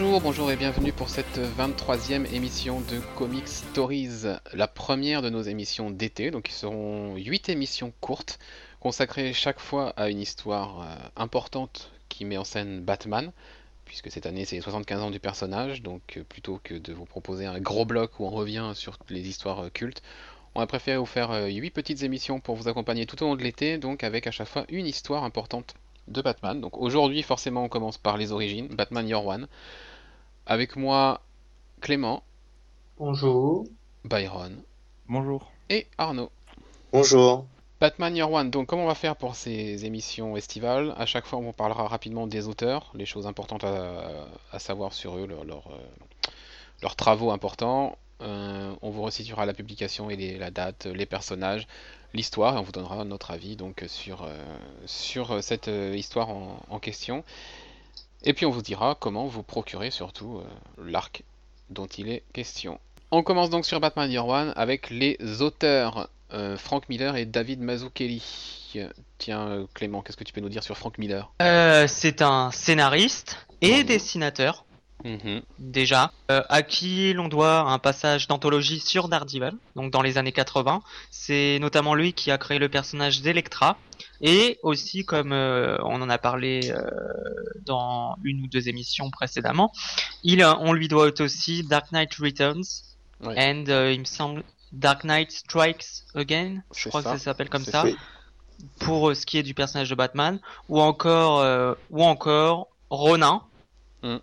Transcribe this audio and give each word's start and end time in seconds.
Bonjour, 0.00 0.20
bonjour 0.20 0.52
et 0.52 0.56
bienvenue 0.56 0.92
pour 0.92 1.08
cette 1.08 1.40
23e 1.58 2.32
émission 2.32 2.80
de 2.82 3.00
Comic 3.16 3.48
Stories, 3.48 4.26
la 4.54 4.68
première 4.68 5.22
de 5.22 5.28
nos 5.28 5.42
émissions 5.42 5.90
d'été. 5.90 6.30
Donc, 6.30 6.48
ils 6.50 6.54
seront 6.54 7.16
8 7.16 7.48
émissions 7.48 7.92
courtes, 8.00 8.38
consacrées 8.78 9.32
chaque 9.32 9.58
fois 9.58 9.90
à 9.96 10.08
une 10.08 10.20
histoire 10.20 10.82
euh, 10.82 10.94
importante 11.16 11.90
qui 12.08 12.24
met 12.24 12.36
en 12.36 12.44
scène 12.44 12.80
Batman, 12.80 13.32
puisque 13.86 14.12
cette 14.12 14.26
année 14.26 14.44
c'est 14.44 14.54
les 14.54 14.62
75 14.62 15.02
ans 15.02 15.10
du 15.10 15.18
personnage. 15.18 15.82
Donc, 15.82 16.16
euh, 16.16 16.22
plutôt 16.22 16.60
que 16.62 16.74
de 16.74 16.92
vous 16.92 17.04
proposer 17.04 17.46
un 17.46 17.58
gros 17.58 17.84
bloc 17.84 18.20
où 18.20 18.24
on 18.24 18.30
revient 18.30 18.70
sur 18.76 18.98
les 19.08 19.26
histoires 19.26 19.64
euh, 19.64 19.68
cultes, 19.68 20.02
on 20.54 20.60
a 20.60 20.66
préféré 20.68 20.96
vous 20.96 21.06
faire 21.06 21.32
8 21.48 21.70
petites 21.70 22.04
émissions 22.04 22.38
pour 22.38 22.54
vous 22.54 22.68
accompagner 22.68 23.04
tout 23.04 23.20
au 23.24 23.26
long 23.26 23.34
de 23.34 23.42
l'été, 23.42 23.78
donc 23.78 24.04
avec 24.04 24.28
à 24.28 24.30
chaque 24.30 24.48
fois 24.48 24.64
une 24.68 24.86
histoire 24.86 25.24
importante 25.24 25.74
de 26.08 26.22
Batman. 26.22 26.60
Donc 26.60 26.76
aujourd'hui, 26.78 27.22
forcément, 27.22 27.64
on 27.64 27.68
commence 27.68 27.98
par 27.98 28.16
les 28.16 28.32
origines, 28.32 28.68
Batman 28.68 29.06
Year 29.08 29.24
One. 29.24 29.48
Avec 30.46 30.76
moi, 30.76 31.20
Clément. 31.80 32.22
Bonjour. 32.98 33.64
Byron. 34.04 34.62
Bonjour. 35.08 35.50
Et 35.70 35.86
Arnaud. 35.98 36.30
Bonjour. 36.92 37.46
Batman 37.80 38.16
Year 38.16 38.30
One. 38.30 38.50
Donc, 38.50 38.66
comment 38.66 38.84
on 38.84 38.88
va 38.88 38.94
faire 38.94 39.16
pour 39.16 39.36
ces 39.36 39.84
émissions 39.84 40.36
estivales? 40.36 40.94
À 40.96 41.06
chaque 41.06 41.26
fois, 41.26 41.38
on 41.38 41.52
parlera 41.52 41.86
rapidement 41.86 42.26
des 42.26 42.48
auteurs, 42.48 42.90
les 42.94 43.06
choses 43.06 43.26
importantes 43.26 43.64
à, 43.64 44.58
savoir 44.58 44.92
sur 44.92 45.16
eux, 45.16 45.26
leurs 45.26 45.68
euh, 45.68 46.88
travaux 46.96 47.30
importants. 47.30 47.96
Euh, 48.20 48.74
on 48.82 48.90
vous 48.90 49.02
resituera 49.02 49.46
la 49.46 49.54
publication 49.54 50.10
et 50.10 50.38
la 50.38 50.50
date, 50.50 50.86
les 50.86 51.06
personnages, 51.06 51.66
l'histoire, 52.14 52.54
et 52.54 52.58
on 52.58 52.62
vous 52.62 52.72
donnera 52.72 53.04
notre 53.04 53.30
avis 53.30 53.56
donc 53.56 53.84
sur, 53.86 54.24
euh, 54.24 54.36
sur 54.86 55.42
cette 55.42 55.68
euh, 55.68 55.94
histoire 55.96 56.30
en, 56.30 56.78
question. 56.80 57.24
Et 58.24 58.32
puis 58.32 58.46
on 58.46 58.50
vous 58.50 58.62
dira 58.62 58.96
comment 58.98 59.26
vous 59.26 59.42
procurer 59.42 59.90
surtout 59.90 60.42
l'arc 60.84 61.22
dont 61.70 61.86
il 61.86 62.08
est 62.08 62.22
question. 62.32 62.80
On 63.10 63.22
commence 63.22 63.50
donc 63.50 63.64
sur 63.64 63.78
Batman 63.80 64.10
Year 64.10 64.26
One 64.26 64.52
avec 64.56 64.90
les 64.90 65.16
auteurs 65.40 66.08
Frank 66.56 66.88
Miller 66.88 67.16
et 67.16 67.26
David 67.26 67.60
Mazzucchelli. 67.60 68.76
Tiens 69.18 69.66
Clément, 69.74 70.02
qu'est-ce 70.02 70.16
que 70.16 70.24
tu 70.24 70.32
peux 70.32 70.40
nous 70.40 70.48
dire 70.48 70.62
sur 70.62 70.76
Frank 70.76 70.98
Miller? 70.98 71.32
C'est 71.88 72.22
un 72.22 72.50
scénariste 72.50 73.46
et 73.60 73.84
dessinateur. 73.84 74.64
Mhm. 75.04 75.42
Déjà, 75.60 76.12
euh, 76.30 76.42
à 76.48 76.62
qui 76.62 77.12
l'on 77.12 77.28
doit 77.28 77.60
un 77.60 77.78
passage 77.78 78.26
d'anthologie 78.26 78.80
sur 78.80 79.08
Daredevil, 79.08 79.52
donc 79.76 79.92
dans 79.92 80.02
les 80.02 80.18
années 80.18 80.32
80. 80.32 80.82
C'est 81.10 81.58
notamment 81.60 81.94
lui 81.94 82.12
qui 82.12 82.30
a 82.30 82.38
créé 82.38 82.58
le 82.58 82.68
personnage 82.68 83.22
d'Electra. 83.22 83.78
Et 84.20 84.58
aussi, 84.62 85.04
comme 85.04 85.32
euh, 85.32 85.76
on 85.84 86.02
en 86.02 86.10
a 86.10 86.18
parlé 86.18 86.72
euh, 86.72 86.90
dans 87.64 88.16
une 88.24 88.42
ou 88.42 88.46
deux 88.48 88.68
émissions 88.68 89.10
précédemment, 89.10 89.72
il, 90.24 90.44
on 90.44 90.72
lui 90.72 90.88
doit 90.88 91.20
aussi 91.20 91.62
Dark 91.62 91.92
Knight 91.92 92.14
Returns. 92.14 92.84
And 93.24 93.64
il 93.66 94.00
me 94.00 94.04
semble 94.04 94.44
Dark 94.72 95.02
Knight 95.04 95.32
Strikes 95.32 96.04
Again. 96.14 96.62
Je 96.74 96.88
crois 96.88 97.02
que 97.02 97.08
ça 97.08 97.18
s'appelle 97.18 97.48
comme 97.48 97.64
ça. 97.64 97.84
Pour 98.80 99.14
ce 99.14 99.26
qui 99.26 99.38
est 99.38 99.42
du 99.42 99.54
personnage 99.54 99.90
de 99.90 99.94
Batman. 99.94 100.40
Ou 100.68 100.80
encore, 100.80 101.76
ou 101.90 102.04
encore 102.04 102.68
Ronin. 102.90 103.42
Mm. 104.02 104.18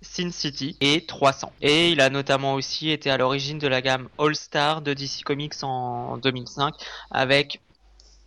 Sin 0.00 0.30
City 0.30 0.76
et 0.80 1.04
300. 1.06 1.52
Et 1.60 1.90
il 1.90 2.00
a 2.00 2.10
notamment 2.10 2.54
aussi 2.54 2.90
été 2.90 3.10
à 3.10 3.16
l'origine 3.16 3.58
de 3.58 3.68
la 3.68 3.82
gamme 3.82 4.08
All 4.18 4.34
Star 4.34 4.82
de 4.82 4.94
DC 4.94 5.24
Comics 5.24 5.62
en 5.62 6.18
2005 6.18 6.74
avec 7.10 7.60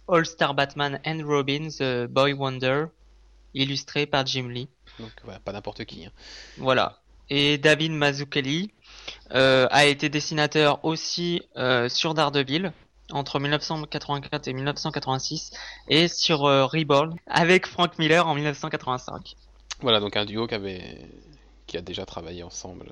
All 0.08 0.26
Star 0.26 0.54
Batman 0.54 1.00
and 1.06 1.22
Robin 1.26 1.70
The 1.70 2.08
Boy 2.08 2.34
Wonder 2.34 2.86
illustré 3.54 4.06
par 4.06 4.26
Jim 4.26 4.48
Lee. 4.50 4.68
Donc 5.00 5.12
voilà, 5.24 5.40
pas 5.40 5.52
n'importe 5.52 5.86
qui. 5.86 6.06
Hein. 6.06 6.12
Voilà. 6.58 7.00
Et 7.30 7.58
David 7.58 7.94
Mazzucchelli 7.94 8.72
euh, 9.34 9.68
a 9.72 9.86
été 9.86 10.10
dessinateur 10.10 10.84
aussi 10.84 11.42
euh, 11.56 11.88
sur 11.88 12.14
Daredevil 12.14 12.74
entre 13.12 13.40
1984 13.40 14.48
et 14.48 14.54
1986 14.54 15.52
et 15.88 16.08
sur 16.08 16.46
euh, 16.46 16.66
Reborn 16.66 17.16
avec 17.28 17.68
Frank 17.68 17.98
Miller 18.00 18.28
en 18.28 18.36
1985. 18.36 19.36
Voilà, 19.82 20.00
donc 20.00 20.16
un 20.16 20.26
duo 20.26 20.48
qui 20.48 20.56
avait 20.56 21.08
qui 21.72 21.78
a 21.78 21.82
déjà 21.82 22.06
travaillé 22.06 22.44
ensemble, 22.44 22.92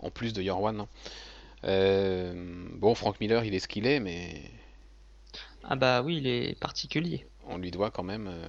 en 0.00 0.08
plus 0.08 0.32
de 0.32 0.48
One. 0.48 0.82
Hein. 0.82 0.88
Euh, 1.64 2.32
bon, 2.70 2.94
Frank 2.94 3.20
Miller, 3.20 3.44
il 3.44 3.54
est 3.56 3.58
ce 3.58 3.66
qu'il 3.66 3.88
est, 3.88 3.98
mais. 3.98 4.40
Ah 5.64 5.74
bah 5.74 6.00
oui, 6.00 6.18
il 6.18 6.28
est 6.28 6.56
particulier. 6.60 7.26
On 7.48 7.58
lui 7.58 7.72
doit 7.72 7.90
quand 7.90 8.04
même 8.04 8.28
euh, 8.28 8.46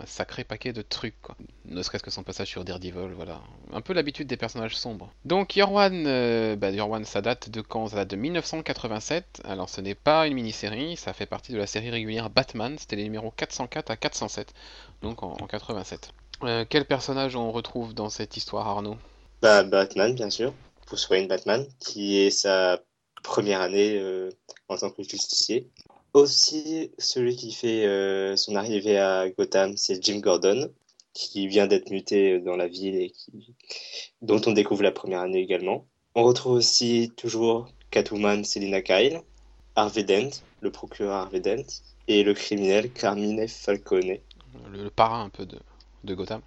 un 0.00 0.06
sacré 0.06 0.44
paquet 0.44 0.72
de 0.72 0.80
trucs, 0.80 1.20
quoi. 1.20 1.36
Ne 1.66 1.82
serait-ce 1.82 2.02
que 2.02 2.10
son 2.10 2.22
passage 2.22 2.48
sur 2.48 2.64
Daredevil, 2.64 3.12
voilà. 3.14 3.42
Un 3.70 3.82
peu 3.82 3.92
l'habitude 3.92 4.28
des 4.28 4.38
personnages 4.38 4.76
sombres. 4.76 5.12
Donc 5.26 5.60
One, 5.62 6.06
euh, 6.06 6.56
bah, 6.56 6.70
One, 6.70 7.04
ça 7.04 7.20
date 7.20 7.50
de 7.50 7.60
quand? 7.60 7.88
Ça 7.88 7.96
date 7.96 8.08
de 8.08 8.16
1987. 8.16 9.42
Alors 9.44 9.68
ce 9.68 9.82
n'est 9.82 9.94
pas 9.94 10.26
une 10.26 10.32
mini-série, 10.32 10.96
ça 10.96 11.12
fait 11.12 11.26
partie 11.26 11.52
de 11.52 11.58
la 11.58 11.66
série 11.66 11.90
régulière 11.90 12.30
Batman. 12.30 12.78
C'était 12.78 12.96
les 12.96 13.04
numéros 13.04 13.30
404 13.30 13.90
à 13.90 13.96
407, 13.98 14.54
donc 15.02 15.22
en, 15.22 15.32
en 15.32 15.46
87. 15.46 16.14
Euh, 16.44 16.64
quel 16.68 16.84
personnage 16.84 17.36
on 17.36 17.52
retrouve 17.52 17.94
dans 17.94 18.08
cette 18.08 18.36
histoire, 18.36 18.66
Arnaud? 18.66 18.96
Bah, 19.40 19.62
Batman, 19.62 20.14
bien 20.14 20.30
sûr. 20.30 20.52
Bruce 20.86 21.08
Wayne 21.08 21.28
Batman, 21.28 21.66
qui 21.78 22.18
est 22.18 22.30
sa 22.30 22.80
première 23.22 23.60
année 23.60 23.98
euh, 23.98 24.30
en 24.68 24.76
tant 24.76 24.90
que 24.90 25.02
justicier. 25.02 25.68
Aussi, 26.12 26.90
celui 26.98 27.36
qui 27.36 27.52
fait 27.52 27.86
euh, 27.86 28.36
son 28.36 28.56
arrivée 28.56 28.98
à 28.98 29.30
Gotham, 29.30 29.76
c'est 29.76 30.02
Jim 30.02 30.18
Gordon, 30.18 30.70
qui 31.14 31.46
vient 31.46 31.66
d'être 31.66 31.90
muté 31.90 32.40
dans 32.40 32.56
la 32.56 32.68
ville 32.68 32.96
et 32.96 33.10
qui... 33.10 33.54
dont 34.20 34.40
on 34.46 34.52
découvre 34.52 34.82
la 34.82 34.92
première 34.92 35.20
année 35.20 35.40
également. 35.40 35.86
On 36.14 36.24
retrouve 36.24 36.52
aussi 36.52 37.12
toujours 37.16 37.68
Catwoman 37.90 38.44
Selina 38.44 38.82
Kyle, 38.82 39.22
Harvey 39.76 40.04
Dent, 40.04 40.30
le 40.60 40.70
procureur 40.70 41.14
Harvey 41.14 41.40
Dent, 41.40 41.64
et 42.08 42.24
le 42.24 42.34
criminel 42.34 42.90
Carmine 42.92 43.46
Falcone. 43.48 44.18
le 44.70 44.90
parrain 44.90 45.24
un 45.24 45.28
peu 45.30 45.46
de, 45.46 45.58
de 46.04 46.14
Gotham. 46.14 46.42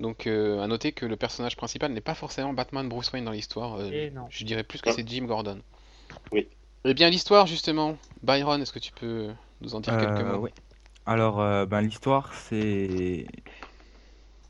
Donc 0.00 0.26
euh, 0.26 0.60
à 0.60 0.66
noter 0.66 0.92
que 0.92 1.04
le 1.04 1.16
personnage 1.16 1.56
principal 1.56 1.92
n'est 1.92 2.00
pas 2.00 2.14
forcément 2.14 2.54
Batman 2.54 2.88
Bruce 2.88 3.12
Wayne 3.12 3.26
dans 3.26 3.32
l'histoire. 3.32 3.76
Euh, 3.76 3.90
eh 3.92 4.12
je 4.30 4.44
dirais 4.44 4.64
plus 4.64 4.80
que 4.80 4.90
c'est 4.90 5.06
Jim 5.06 5.26
Gordon. 5.26 5.60
Oui. 6.32 6.48
Eh 6.84 6.94
bien 6.94 7.10
l'histoire 7.10 7.46
justement, 7.46 7.98
Byron, 8.22 8.62
est-ce 8.62 8.72
que 8.72 8.78
tu 8.78 8.92
peux 8.92 9.28
nous 9.60 9.74
en 9.74 9.80
dire 9.80 9.96
quelques 9.98 10.20
euh, 10.20 10.32
mots 10.32 10.44
Oui. 10.44 10.50
Alors 11.04 11.66
ben, 11.66 11.82
l'histoire 11.82 12.32
c'est... 12.32 13.26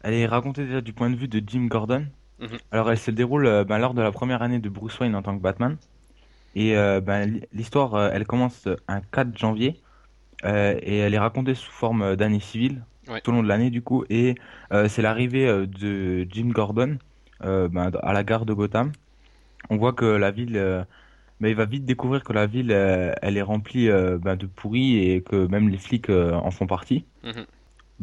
Elle 0.02 0.14
est 0.14 0.26
racontée 0.26 0.64
déjà 0.64 0.80
du 0.80 0.92
point 0.92 1.10
de 1.10 1.16
vue 1.16 1.28
de 1.28 1.42
Jim 1.46 1.66
Gordon. 1.66 2.06
Mhm. 2.38 2.58
Alors 2.70 2.90
elle 2.90 2.98
se 2.98 3.10
déroule 3.10 3.64
ben, 3.64 3.78
lors 3.78 3.92
de 3.92 4.02
la 4.02 4.12
première 4.12 4.42
année 4.42 4.60
de 4.60 4.68
Bruce 4.68 4.98
Wayne 5.00 5.16
en 5.16 5.22
tant 5.22 5.36
que 5.36 5.42
Batman. 5.42 5.76
Et 6.54 6.74
ben, 6.74 7.40
l'histoire 7.52 8.12
elle 8.12 8.26
commence 8.26 8.68
un 8.86 9.00
4 9.00 9.36
janvier 9.36 9.80
et 10.44 10.98
elle 10.98 11.14
est 11.14 11.18
racontée 11.18 11.54
sous 11.54 11.72
forme 11.72 12.14
d'année 12.14 12.40
civile 12.40 12.84
tout 13.18 13.30
au 13.30 13.34
long 13.34 13.42
de 13.42 13.48
l'année 13.48 13.70
du 13.70 13.82
coup. 13.82 14.04
Et 14.10 14.34
euh, 14.72 14.88
c'est 14.88 15.02
l'arrivée 15.02 15.48
euh, 15.48 15.66
de 15.66 16.26
Jim 16.30 16.48
Gordon 16.48 16.98
euh, 17.44 17.68
ben, 17.68 17.90
à 18.02 18.12
la 18.12 18.24
gare 18.24 18.46
de 18.46 18.52
Gotham. 18.52 18.92
On 19.68 19.76
voit 19.76 19.92
que 19.92 20.04
la 20.04 20.30
ville, 20.30 20.54
ben, 21.40 21.48
il 21.48 21.54
va 21.54 21.64
vite 21.64 21.84
découvrir 21.84 22.24
que 22.24 22.32
la 22.32 22.46
ville, 22.46 22.72
elle 22.72 23.36
est 23.36 23.42
remplie 23.42 23.88
ben, 23.88 24.34
de 24.36 24.46
pourris 24.46 24.98
et 24.98 25.20
que 25.20 25.46
même 25.46 25.68
les 25.68 25.76
flics 25.76 26.10
en 26.10 26.50
font 26.50 26.66
partie. 26.66 27.04
Mhm. 27.22 27.44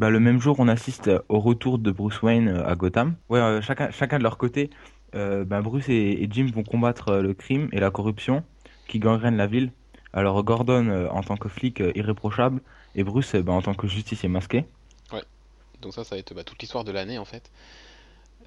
Le 0.00 0.20
même 0.20 0.40
jour, 0.40 0.56
on 0.60 0.68
assiste 0.68 1.10
au 1.28 1.40
retour 1.40 1.78
de 1.78 1.90
Bruce 1.90 2.22
Wayne 2.22 2.48
à 2.48 2.74
Gotham. 2.76 3.16
Ouais, 3.28 3.60
chacun, 3.60 3.90
chacun 3.90 4.18
de 4.18 4.22
leur 4.22 4.38
côté, 4.38 4.70
ben, 5.12 5.60
Bruce 5.60 5.88
et, 5.88 6.22
et, 6.22 6.28
Jim 6.30 6.46
vont 6.54 6.62
combattre 6.62 7.16
le 7.16 7.34
crime 7.34 7.68
et 7.72 7.80
la 7.80 7.90
corruption 7.90 8.44
qui 8.86 9.00
gangrènent 9.00 9.36
la 9.36 9.48
ville. 9.48 9.72
Alors 10.14 10.42
Gordon 10.42 11.08
en 11.10 11.22
tant 11.22 11.36
que 11.36 11.48
flic 11.48 11.82
irréprochable 11.96 12.60
et 12.94 13.02
Bruce 13.02 13.34
ben, 13.34 13.52
en 13.52 13.62
tant 13.62 13.74
que 13.74 13.88
justicier 13.88 14.28
masqué. 14.28 14.64
Donc 15.82 15.94
ça, 15.94 16.04
ça 16.04 16.14
va 16.14 16.18
être 16.18 16.34
bah, 16.34 16.44
toute 16.44 16.60
l'histoire 16.60 16.84
de 16.84 16.92
l'année 16.92 17.18
en 17.18 17.24
fait. 17.24 17.50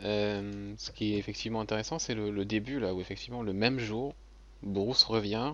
Euh, 0.03 0.73
ce 0.77 0.91
qui 0.91 1.13
est 1.13 1.17
effectivement 1.17 1.61
intéressant, 1.61 1.99
c'est 1.99 2.15
le, 2.15 2.45
début 2.45 2.79
là 2.79 2.93
où 2.93 3.01
effectivement 3.01 3.43
le 3.43 3.53
même 3.53 3.79
jour, 3.79 4.15
Bruce 4.63 5.03
revient 5.03 5.53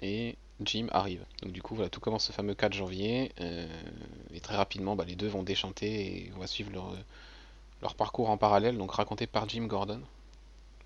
et 0.00 0.36
Jim 0.60 0.88
arrive. 0.92 1.24
Donc 1.42 1.52
du 1.52 1.62
coup, 1.62 1.74
voilà, 1.74 1.90
tout 1.90 2.00
commence 2.00 2.24
ce 2.24 2.32
fameux 2.32 2.54
4 2.54 2.72
janvier 2.72 3.32
euh, 3.40 3.66
et 4.32 4.40
très 4.40 4.56
rapidement, 4.56 4.96
bah, 4.96 5.04
les 5.04 5.16
deux 5.16 5.28
vont 5.28 5.42
déchanter 5.42 6.26
et 6.26 6.32
on 6.36 6.40
va 6.40 6.46
suivre 6.46 6.72
leur, 7.80 7.94
parcours 7.94 8.30
en 8.30 8.38
parallèle, 8.38 8.78
donc 8.78 8.92
raconté 8.92 9.26
par 9.26 9.48
Jim 9.48 9.66
Gordon. 9.66 10.00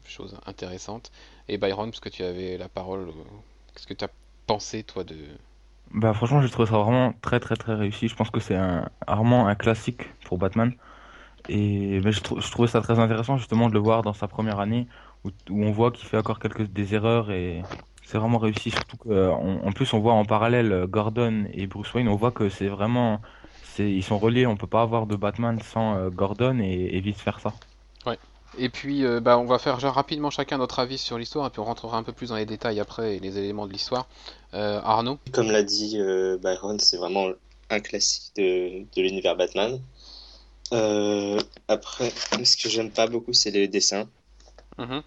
Chose 0.05 0.37
intéressante. 0.47 1.13
Et 1.49 1.59
Byron, 1.59 1.91
puisque 1.91 2.11
tu 2.11 2.25
avais 2.25 2.57
la 2.57 2.69
parole, 2.69 3.09
euh, 3.11 3.13
qu'est-ce 3.75 3.87
que 3.87 3.95
tu 3.95 4.05
as 4.05 4.11
pensé 4.47 4.83
toi 4.83 5.05
de, 5.05 5.17
bah 5.93 6.13
franchement, 6.15 6.43
je 6.43 6.49
trouve 6.49 6.67
ça 6.67 6.79
vraiment 6.79 7.15
très 7.23 7.41
très 7.41 7.57
très 7.57 7.75
réussi. 7.75 8.09
Je 8.09 8.15
pense 8.15 8.31
que 8.31 8.41
c'est 8.41 8.57
un, 8.57 8.89
vraiment 9.07 9.47
un 9.49 9.55
classique 9.55 10.03
pour 10.25 10.39
Batman. 10.39 10.73
Et 11.49 12.01
je, 12.03 12.11
je 12.11 12.51
trouvais 12.51 12.69
ça 12.69 12.81
très 12.83 12.99
intéressant 12.99 13.39
justement 13.39 13.69
de 13.69 13.75
le 13.75 13.81
voir 13.81 14.03
dans 14.03 14.13
sa 14.13 14.29
première 14.29 14.61
année 14.61 14.87
où, 15.25 15.31
on 15.51 15.71
voit 15.73 15.91
qu'il 15.93 16.07
fait 16.07 16.19
encore 16.19 16.39
quelques 16.41 16.71
des 16.73 16.95
erreurs 16.95 17.31
et 17.31 17.63
c'est 18.05 18.19
vraiment 18.19 18.39
réussi. 18.39 18.71
Surtout 18.71 18.97
qu'en 18.99 19.61
en 19.65 19.73
plus 19.73 19.93
on 19.95 20.01
voit 20.01 20.15
en 20.15 20.25
parallèle 20.25 20.87
Gordon 20.89 21.47
et 21.53 21.67
Bruce 21.67 21.93
Wayne, 21.95 22.09
on 22.09 22.17
voit 22.17 22.33
que 22.33 22.49
c'est 22.51 22.69
vraiment 22.69 23.21
ils 23.79 24.03
sont 24.05 24.19
reliés. 24.19 24.47
On 24.47 24.57
peut 24.57 24.67
pas 24.67 24.83
avoir 24.83 25.07
de 25.07 25.17
Batman 25.17 25.61
sans 25.61 25.97
euh, 25.97 26.11
Gordon 26.11 26.59
et, 26.61 26.97
et 26.97 27.01
vice 27.01 27.23
versa. 27.25 27.53
Et 28.57 28.71
puis, 28.71 29.05
euh, 29.05 29.21
bah, 29.21 29.39
on 29.39 29.45
va 29.45 29.59
faire 29.59 29.79
rapidement 29.79 30.31
chacun 30.31 30.59
notre 30.59 30.79
avis 30.79 30.99
sur 30.99 31.19
l'histoire, 31.19 31.47
et 31.47 31.51
puis 31.51 31.61
on 31.61 31.65
rentrera 31.65 31.99
un 31.99 32.03
peu 32.03 32.13
plus 32.13 32.29
dans 32.29 32.37
les 32.37 32.47
détails 32.47 32.81
après 32.81 33.17
et 33.17 33.21
les 33.21 33.37
éléments 33.37 33.67
de 33.67 33.73
l'histoire. 33.73 34.09
Euh, 34.55 34.81
Arnaud 34.83 35.19
Comme 35.33 35.51
l'a 35.51 35.63
dit 35.63 35.99
euh, 35.99 36.39
Byron, 36.39 36.79
c'est 36.81 36.97
vraiment 36.97 37.29
un 37.69 37.81
classique 37.81 38.33
de, 38.37 38.85
de 38.97 39.03
l'univers 39.03 39.37
Batman. 39.37 39.79
après, 41.69 42.13
ce 42.43 42.57
que 42.57 42.69
j'aime 42.69 42.91
pas 42.91 43.07
beaucoup, 43.07 43.35
c'est 43.35 43.51
les 43.51 43.69
dessins. 43.69 44.09
Mhm. 44.79 45.03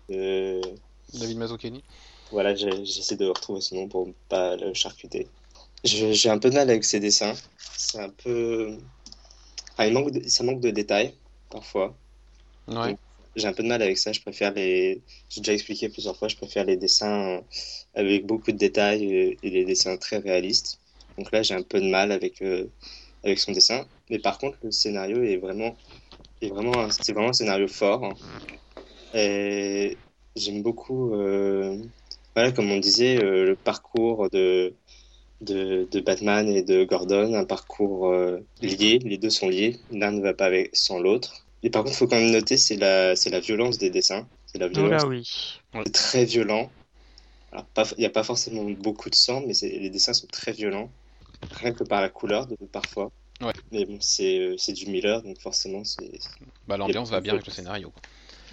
David 1.13 1.37
Mazzucchelli 1.37 1.83
Voilà, 2.31 2.53
j'essaie 2.53 3.15
de 3.15 3.25
retrouver 3.25 3.61
son 3.61 3.75
nom 3.75 3.87
pour 3.87 4.05
ne 4.05 4.13
pas 4.29 4.55
le 4.55 4.73
charcuter. 4.73 5.27
J'ai 5.83 6.29
un 6.29 6.37
peu 6.37 6.51
de 6.51 6.55
mal 6.55 6.69
avec 6.69 6.83
ces 6.83 6.99
dessins. 6.99 7.33
C'est 7.75 7.99
un 7.99 8.09
peu. 8.09 8.77
Ah, 9.77 9.87
il 9.87 9.93
manque 9.93 10.11
Ça 10.27 10.43
manque 10.43 10.59
de 10.59 10.69
détails, 10.69 11.15
parfois. 11.49 11.95
Ouais 12.67 12.95
j'ai 13.35 13.47
un 13.47 13.53
peu 13.53 13.63
de 13.63 13.67
mal 13.67 13.81
avec 13.81 13.97
ça. 13.97 14.11
Je 14.11 14.21
préfère 14.21 14.53
les. 14.53 15.01
J'ai 15.29 15.41
déjà 15.41 15.53
expliqué 15.53 15.89
plusieurs 15.89 16.17
fois, 16.17 16.27
je 16.27 16.35
préfère 16.35 16.65
les 16.65 16.77
dessins 16.77 17.41
avec 17.95 18.25
beaucoup 18.25 18.51
de 18.51 18.57
détails 18.57 19.37
et 19.41 19.49
les 19.49 19.65
dessins 19.65 19.97
très 19.97 20.17
réalistes. 20.17 20.79
Donc 21.17 21.31
là, 21.31 21.43
j'ai 21.43 21.53
un 21.53 21.61
peu 21.61 21.79
de 21.79 21.87
mal 21.87 22.11
avec, 22.11 22.41
euh, 22.41 22.67
avec 23.23 23.39
son 23.39 23.51
dessin. 23.51 23.85
Mais 24.09 24.19
par 24.19 24.37
contre, 24.37 24.57
le 24.63 24.71
scénario 24.71 25.23
est 25.23 25.37
vraiment. 25.37 25.75
Est 26.41 26.49
vraiment 26.49 26.89
c'est 26.89 27.13
vraiment 27.13 27.29
un 27.29 27.33
scénario 27.33 27.67
fort. 27.67 28.03
Hein. 28.05 28.13
Et 29.13 29.97
j'aime 30.35 30.61
beaucoup. 30.63 31.13
Euh, 31.15 31.77
voilà, 32.35 32.51
comme 32.51 32.71
on 32.71 32.79
disait, 32.79 33.21
euh, 33.23 33.45
le 33.45 33.55
parcours 33.55 34.29
de, 34.31 34.73
de, 35.41 35.99
Batman 35.99 36.47
et 36.47 36.63
de 36.63 36.85
Gordon, 36.85 37.33
un 37.33 37.45
parcours 37.45 38.13
lié. 38.61 38.99
Les 39.03 39.17
deux 39.17 39.29
sont 39.29 39.49
liés. 39.49 39.77
L'un 39.91 40.11
ne 40.11 40.21
va 40.21 40.33
pas 40.33 40.49
sans 40.73 40.99
l'autre. 40.99 41.45
Et 41.63 41.69
par 41.69 41.83
contre, 41.83 41.95
il 41.95 41.97
faut 41.97 42.07
quand 42.07 42.19
même 42.19 42.31
noter, 42.31 42.57
c'est 42.57 42.75
la, 42.75 43.15
c'est 43.15 43.29
la 43.29 43.39
violence 43.39 43.77
des 43.77 43.89
dessins. 43.89 44.27
C'est 44.45 44.57
la 44.57 44.67
violence. 44.67 45.03
oui. 45.07 45.29
C'est 45.85 45.93
très 45.93 46.25
violent. 46.25 46.71
Alors, 47.51 47.65
il 47.97 47.99
n'y 47.99 48.05
a 48.05 48.09
pas 48.09 48.23
forcément 48.23 48.63
beaucoup 48.63 49.09
de 49.09 49.15
sang, 49.15 49.43
mais 49.45 49.53
les 49.61 49.89
dessins 49.89 50.13
sont 50.13 50.27
très 50.27 50.53
violents. 50.53 50.89
Rien 51.51 51.73
que 51.73 51.83
par 51.83 52.01
la 52.01 52.09
couleur, 52.09 52.47
de, 52.47 52.55
parfois. 52.71 53.11
Ouais. 53.41 53.53
Mais 53.71 53.85
bon, 53.85 53.97
c'est, 53.99 54.37
euh, 54.37 54.55
c'est 54.57 54.73
du 54.73 54.85
Miller, 54.87 55.21
donc 55.23 55.39
forcément, 55.39 55.83
c'est. 55.83 56.11
Bah, 56.67 56.77
l'ambiance 56.77 57.09
va 57.09 57.19
bien 57.19 57.33
avec 57.33 57.45
le 57.45 57.51
scénario. 57.51 57.91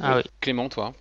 Ah 0.01 0.17
oui. 0.17 0.23
Clément, 0.41 0.69
toi? 0.69 0.95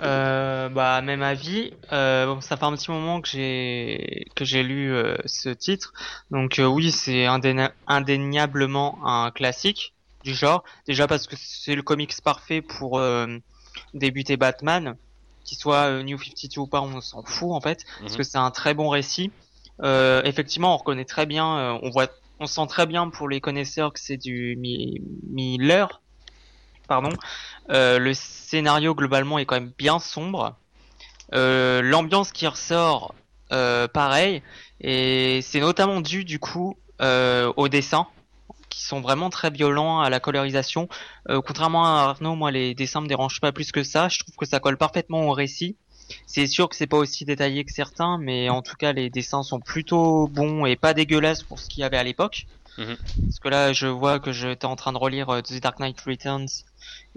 Euh, 0.00 0.68
bah 0.68 1.02
même 1.02 1.22
avis. 1.22 1.72
Euh, 1.92 2.26
bon, 2.26 2.40
ça 2.40 2.56
fait 2.56 2.64
un 2.64 2.74
petit 2.74 2.90
moment 2.90 3.20
que 3.20 3.28
j'ai 3.28 4.26
que 4.34 4.44
j'ai 4.44 4.62
lu 4.62 4.92
euh, 4.92 5.16
ce 5.26 5.50
titre, 5.50 5.92
donc 6.30 6.58
euh, 6.58 6.66
oui 6.66 6.90
c'est 6.90 7.26
indéniablement 7.26 8.98
un 9.04 9.30
classique 9.30 9.94
du 10.24 10.34
genre. 10.34 10.64
Déjà 10.86 11.06
parce 11.06 11.26
que 11.26 11.36
c'est 11.38 11.74
le 11.74 11.82
comics 11.82 12.14
parfait 12.22 12.62
pour 12.62 12.98
euh, 12.98 13.26
débuter 13.94 14.36
Batman, 14.36 14.96
qu'il 15.44 15.58
soit 15.58 15.90
euh, 15.90 16.02
New 16.02 16.18
52 16.18 16.60
ou 16.60 16.66
pas, 16.66 16.80
on 16.80 17.00
s'en 17.00 17.22
fout 17.22 17.52
en 17.52 17.60
fait, 17.60 17.84
parce 18.00 18.12
mhm. 18.12 18.18
que 18.18 18.22
c'est 18.22 18.38
un 18.38 18.50
très 18.50 18.74
bon 18.74 18.88
récit. 18.88 19.30
Euh, 19.82 20.22
effectivement, 20.24 20.74
on 20.74 20.76
reconnaît 20.76 21.04
très 21.04 21.26
bien, 21.26 21.78
on 21.82 21.90
voit, 21.90 22.08
on 22.38 22.46
sent 22.46 22.66
très 22.68 22.86
bien 22.86 23.08
pour 23.08 23.28
les 23.28 23.40
connaisseurs 23.40 23.92
que 23.92 24.00
c'est 24.00 24.18
du 24.18 24.56
Miller. 25.30 26.02
Pardon. 26.86 27.10
le 27.68 28.12
scénario 28.14 28.94
globalement 28.94 29.38
est 29.38 29.46
quand 29.46 29.54
même 29.54 29.72
bien 29.78 29.98
sombre. 30.00 30.56
L'ambiance 31.32 32.32
qui 32.32 32.46
ressort, 32.46 33.14
pareil, 33.48 34.42
et 34.82 35.40
c'est 35.40 35.60
notamment 35.60 36.02
dû 36.02 36.24
du 36.24 36.38
coup 36.38 36.76
au 37.00 37.68
dessin 37.68 38.06
qui 38.80 38.86
sont 38.86 39.02
vraiment 39.02 39.28
très 39.28 39.50
violents 39.50 40.00
à 40.00 40.08
la 40.08 40.20
colorisation. 40.20 40.88
Euh, 41.28 41.42
contrairement 41.42 41.84
à 41.84 42.00
Arnaud, 42.00 42.34
moi 42.34 42.50
les 42.50 42.74
dessins 42.74 43.02
me 43.02 43.08
dérangent 43.08 43.40
pas 43.40 43.52
plus 43.52 43.72
que 43.72 43.82
ça. 43.82 44.08
Je 44.08 44.18
trouve 44.20 44.34
que 44.36 44.46
ça 44.46 44.58
colle 44.58 44.78
parfaitement 44.78 45.28
au 45.28 45.32
récit. 45.32 45.76
C'est 46.26 46.46
sûr 46.46 46.68
que 46.68 46.74
c'est 46.74 46.86
pas 46.86 46.96
aussi 46.96 47.26
détaillé 47.26 47.64
que 47.64 47.72
certains, 47.72 48.16
mais 48.18 48.48
en 48.48 48.62
tout 48.62 48.76
cas 48.76 48.92
les 48.92 49.10
dessins 49.10 49.42
sont 49.42 49.60
plutôt 49.60 50.28
bons 50.28 50.64
et 50.64 50.76
pas 50.76 50.94
dégueulasses 50.94 51.42
pour 51.42 51.58
ce 51.58 51.68
qu'il 51.68 51.80
y 51.80 51.84
avait 51.84 51.98
à 51.98 52.02
l'époque. 52.02 52.46
Mhm. 52.78 52.96
Parce 53.26 53.38
que 53.38 53.48
là, 53.48 53.72
je 53.74 53.86
vois 53.86 54.18
que 54.18 54.32
j'étais 54.32 54.64
en 54.64 54.76
train 54.76 54.92
de 54.92 54.98
relire 54.98 55.28
euh, 55.28 55.42
The 55.42 55.60
Dark 55.60 55.78
Knight 55.78 56.00
Returns 56.00 56.48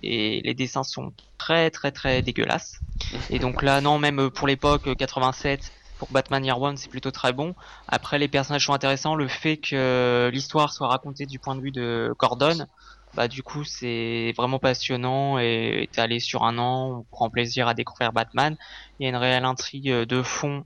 et 0.02 0.42
les 0.44 0.54
dessins 0.54 0.84
sont 0.84 1.14
très 1.38 1.72
très 1.72 1.92
très 1.92 2.22
dégueulasses. 2.22 2.82
Et 3.30 3.40
donc 3.40 3.64
là, 3.64 3.80
non, 3.80 4.00
même 4.00 4.30
pour 4.30 4.48
l'époque 4.48 4.94
87, 4.98 5.62
euh, 5.62 5.83
Batman 6.12 6.44
Year 6.46 6.60
One, 6.60 6.78
c'est 6.78 6.90
plutôt 6.90 7.12
très 7.12 7.34
bon. 7.34 7.56
Après, 7.88 8.20
les 8.20 8.28
personnages 8.28 8.66
sont 8.66 8.74
intéressants. 8.74 9.16
Le 9.16 9.28
fait 9.28 9.58
que 9.58 10.30
l'histoire 10.32 10.74
soit 10.74 10.88
racontée 10.88 11.26
du 11.26 11.40
point 11.40 11.56
de 11.56 11.62
vue 11.62 11.72
de 11.72 12.14
Gordon, 12.18 12.66
bah 13.14 13.28
du 13.28 13.44
coup, 13.44 13.64
c'est 13.64 14.34
vraiment 14.36 14.60
passionnant 14.60 15.38
et 15.40 15.90
allé 15.98 16.20
sur 16.20 16.44
un 16.44 16.58
an, 16.58 17.00
on 17.00 17.04
prend 17.12 17.30
plaisir 17.30 17.68
à 17.68 17.74
découvrir 17.74 18.12
Batman. 18.12 18.58
Il 19.00 19.04
y 19.04 19.06
a 19.06 19.10
une 19.10 19.16
réelle 19.16 19.46
intrigue 19.46 19.90
de 19.90 20.24
fond, 20.24 20.66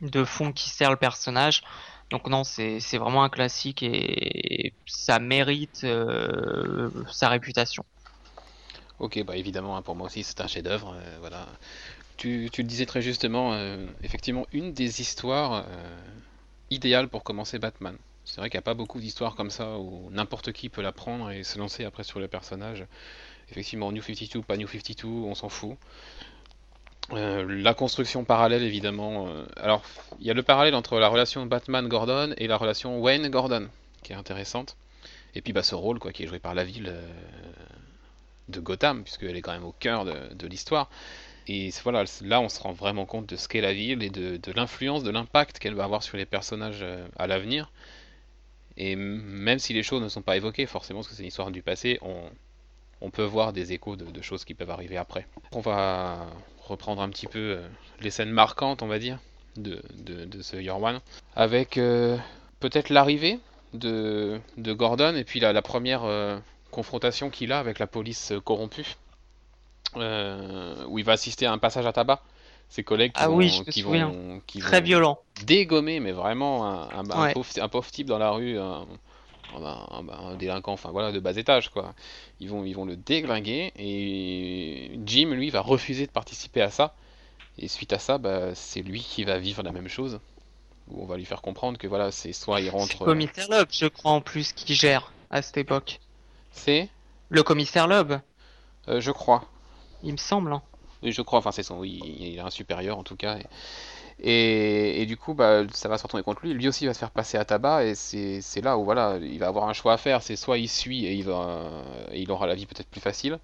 de 0.00 0.24
fond 0.24 0.52
qui 0.52 0.70
sert 0.70 0.90
le 0.90 0.96
personnage. 0.96 1.62
Donc 2.10 2.28
non, 2.28 2.44
c'est 2.44 2.98
vraiment 2.98 3.24
un 3.24 3.30
classique 3.30 3.82
et 3.82 4.74
ça 4.86 5.18
mérite 5.18 5.80
euh, 5.84 6.90
sa 7.10 7.30
réputation. 7.30 7.84
Ok, 8.98 9.24
bah 9.24 9.36
évidemment, 9.36 9.76
hein, 9.76 9.82
pour 9.82 9.96
moi 9.96 10.06
aussi 10.06 10.22
c'est 10.22 10.40
un 10.42 10.46
chef-d'œuvre. 10.46 10.94
Euh, 10.94 11.16
voilà, 11.20 11.46
tu, 12.16 12.50
le 12.56 12.62
disais 12.64 12.86
très 12.86 13.02
justement, 13.02 13.52
euh, 13.52 13.86
effectivement, 14.02 14.46
une 14.52 14.72
des 14.72 15.00
histoires 15.00 15.64
euh, 15.68 15.96
idéales 16.70 17.08
pour 17.08 17.24
commencer 17.24 17.58
Batman. 17.58 17.96
C'est 18.24 18.40
vrai 18.40 18.50
qu'il 18.50 18.58
n'y 18.58 18.62
a 18.62 18.64
pas 18.64 18.74
beaucoup 18.74 19.00
d'histoires 19.00 19.34
comme 19.34 19.50
ça 19.50 19.78
où 19.78 20.08
n'importe 20.10 20.52
qui 20.52 20.68
peut 20.68 20.82
la 20.82 20.92
prendre 20.92 21.30
et 21.30 21.42
se 21.42 21.58
lancer 21.58 21.84
après 21.84 22.04
sur 22.04 22.20
le 22.20 22.28
personnage. 22.28 22.86
Effectivement, 23.50 23.90
New 23.90 24.02
52, 24.02 24.42
pas 24.42 24.56
New 24.56 24.68
52, 24.68 25.08
on 25.08 25.34
s'en 25.34 25.48
fout. 25.48 25.76
Euh, 27.12 27.44
la 27.48 27.74
construction 27.74 28.24
parallèle, 28.24 28.62
évidemment. 28.62 29.28
alors, 29.56 29.82
il 30.20 30.26
y 30.26 30.30
a 30.30 30.34
le 30.34 30.44
parallèle 30.44 30.76
entre 30.76 31.00
la 31.00 31.08
relation 31.08 31.44
Batman-Gordon 31.46 32.34
et 32.36 32.46
la 32.46 32.56
relation 32.56 33.00
Wayne-Gordon, 33.00 33.68
qui 34.04 34.12
est 34.12 34.16
intéressante. 34.16 34.76
Et 35.34 35.42
puis, 35.42 35.52
bah, 35.52 35.64
ce 35.64 35.74
rôle, 35.74 35.98
quoi, 35.98 36.12
qui 36.12 36.22
est 36.22 36.26
joué 36.28 36.38
par 36.38 36.54
la 36.54 36.62
ville 36.62 36.94
de 38.48 38.60
Gotham, 38.60 39.02
puisqu'elle 39.02 39.36
est 39.36 39.42
quand 39.42 39.52
même 39.52 39.64
au 39.64 39.74
cœur 39.78 40.04
de 40.04 40.46
l'histoire. 40.46 40.88
Et 41.48 41.70
voilà, 41.82 42.04
là, 42.22 42.40
on 42.40 42.48
se 42.48 42.60
rend 42.60 42.72
vraiment 42.72 43.06
compte 43.06 43.26
de 43.26 43.36
ce 43.36 43.48
qu'est 43.48 43.60
la 43.60 43.72
ville 43.72 44.02
et 44.02 44.10
de, 44.10 44.52
l'influence, 44.54 45.02
de 45.02 45.10
l'impact 45.10 45.58
qu'elle 45.58 45.74
va 45.74 45.84
avoir 45.84 46.02
sur 46.02 46.16
les 46.16 46.26
personnages 46.26 46.80
euh, 46.82 47.06
à 47.18 47.26
l'avenir. 47.26 47.72
Et 48.76 48.96
même 48.96 49.58
si 49.58 49.72
les 49.72 49.82
choses 49.82 50.02
ne 50.02 50.08
sont 50.08 50.22
pas 50.22 50.36
évoquées, 50.36 50.66
forcément, 50.66 51.00
parce 51.00 51.08
que 51.08 51.14
c'est 51.14 51.22
une 51.22 51.28
histoire 51.28 51.50
du 51.50 51.62
passé, 51.62 51.98
on, 52.02 53.10
peut 53.10 53.24
voir 53.24 53.52
des 53.52 53.72
échos 53.72 53.96
de, 53.96 54.22
choses 54.22 54.44
qui 54.44 54.54
peuvent 54.54 54.70
arriver 54.70 54.96
après. 54.96 55.26
On 55.52 55.60
va 55.60 56.26
reprendre 56.60 57.02
un 57.02 57.10
petit 57.10 57.26
peu 57.26 57.38
euh, 57.38 57.68
les 58.00 58.10
scènes 58.10 58.30
marquantes, 58.30 58.82
on 58.82 58.86
va 58.86 58.98
dire, 58.98 59.18
de, 59.56 59.82
ce 60.40 60.56
Year 60.56 60.80
One, 60.80 61.00
avec 61.34 61.76
euh, 61.76 62.16
peut-être 62.60 62.88
l'arrivée 62.88 63.40
de, 63.74 64.40
Gordon 64.58 65.16
et 65.16 65.24
puis 65.24 65.40
la 65.40 65.60
première 65.60 66.40
confrontation 66.70 67.28
qu'il 67.28 67.52
a 67.52 67.58
avec 67.58 67.78
la 67.78 67.86
police 67.86 68.32
corrompue. 68.44 68.96
Euh, 69.96 70.84
où 70.88 70.98
il 70.98 71.04
va 71.04 71.12
assister 71.12 71.46
à 71.46 71.52
un 71.52 71.58
passage 71.58 71.86
à 71.86 71.92
tabac. 71.92 72.22
Ses 72.68 72.84
collègues 72.84 73.12
qui 73.12 73.20
ah 73.22 73.28
vont, 73.28 73.36
oui, 73.36 73.62
qui 73.70 73.82
vont, 73.82 74.40
très 74.60 74.80
violent, 74.80 75.18
dégommer, 75.44 76.00
mais 76.00 76.12
vraiment 76.12 76.90
un, 76.90 77.04
pauvre, 77.68 77.90
type 77.90 78.06
dans 78.06 78.16
la 78.16 78.30
rue, 78.30 78.58
un, 78.58 78.86
délinquant, 80.38 80.72
enfin 80.72 80.90
voilà, 80.90 81.12
de 81.12 81.20
bas 81.20 81.36
étage 81.36 81.68
quoi. 81.68 81.92
Ils 82.40 82.48
vont, 82.48 82.64
ils 82.64 82.72
vont 82.72 82.86
le 82.86 82.96
déglinguer 82.96 83.74
et 83.76 84.98
Jim 85.04 85.32
lui 85.32 85.50
va 85.50 85.60
refuser 85.60 86.06
de 86.06 86.12
participer 86.12 86.62
à 86.62 86.70
ça. 86.70 86.94
Et 87.58 87.68
suite 87.68 87.92
à 87.92 87.98
ça, 87.98 88.16
bah, 88.16 88.54
c'est 88.54 88.80
lui 88.80 89.00
qui 89.00 89.24
va 89.24 89.38
vivre 89.38 89.62
la 89.62 89.72
même 89.72 89.88
chose. 89.88 90.18
Où 90.88 91.02
on 91.02 91.06
va 91.06 91.18
lui 91.18 91.26
faire 91.26 91.42
comprendre 91.42 91.76
que 91.76 91.86
voilà, 91.86 92.10
c'est 92.10 92.32
soit 92.32 92.62
il 92.62 92.70
rentre. 92.70 93.00
Le 93.00 93.04
commissaire 93.04 93.48
Loeb, 93.50 93.68
je 93.70 93.86
crois 93.86 94.12
en 94.12 94.22
plus, 94.22 94.54
qui 94.54 94.74
gère 94.74 95.12
à 95.30 95.42
cette 95.42 95.58
époque. 95.58 96.00
C'est 96.52 96.88
Le 97.28 97.42
commissaire 97.42 97.86
Loeb. 97.86 98.14
Euh, 98.88 99.00
je 99.02 99.10
crois 99.10 99.44
il 100.02 100.12
me 100.12 100.18
semble. 100.18 100.52
Hein. 100.52 100.62
Oui, 101.02 101.12
je 101.12 101.22
crois, 101.22 101.38
enfin 101.38 101.52
c'est 101.52 101.62
son, 101.62 101.78
oui, 101.78 102.00
il 102.20 102.38
a 102.38 102.46
un 102.46 102.50
supérieur 102.50 102.98
en 102.98 103.02
tout 103.02 103.16
cas. 103.16 103.38
Et, 104.20 105.02
et, 105.02 105.06
du 105.06 105.16
coup, 105.16 105.34
bah, 105.34 105.64
ça 105.72 105.88
va 105.88 105.98
se 105.98 106.04
retourner 106.04 106.22
contre 106.22 106.42
lui. 106.42 106.52
Lui 106.54 106.68
aussi 106.68 106.86
va 106.86 106.94
se 106.94 106.98
faire 106.98 107.10
passer 107.10 107.38
à 107.38 107.44
tabac, 107.44 107.84
et 107.84 107.94
c'est 107.94 108.60
là 108.60 108.78
où 108.78 108.84
voilà, 108.84 109.18
il 109.20 109.38
va 109.38 109.48
avoir 109.48 109.68
un 109.68 109.72
choix 109.72 109.94
à 109.94 109.96
faire. 109.96 110.22
C'est 110.22 110.36
soit 110.36 110.58
il 110.58 110.68
suit 110.68 111.06
et 111.06 111.14
il, 111.14 111.24
va, 111.24 111.70
il 112.12 112.30
aura 112.30 112.46
la 112.46 112.54
vie 112.54 112.66
peut-être 112.66 112.88
plus 112.88 113.00
facile, 113.00 113.40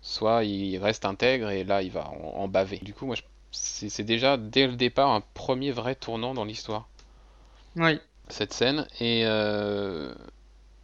soit 0.00 0.44
il 0.44 0.78
reste 0.78 1.04
intègre 1.04 1.50
et 1.50 1.62
là 1.62 1.82
il 1.82 1.92
va 1.92 2.08
en, 2.08 2.48
baver. 2.48 2.78
Du 2.78 2.94
coup, 2.94 3.06
moi, 3.06 3.16
c'est 3.52 4.04
déjà 4.04 4.36
dès 4.36 4.66
le 4.66 4.74
départ 4.74 5.10
un 5.10 5.22
premier 5.34 5.70
vrai 5.70 5.94
tournant 5.94 6.34
dans 6.34 6.44
l'histoire. 6.44 6.88
Oui. 7.76 8.00
Cette 8.28 8.52
scène. 8.52 8.88
Et, 8.98 9.22
euh, 9.24 10.12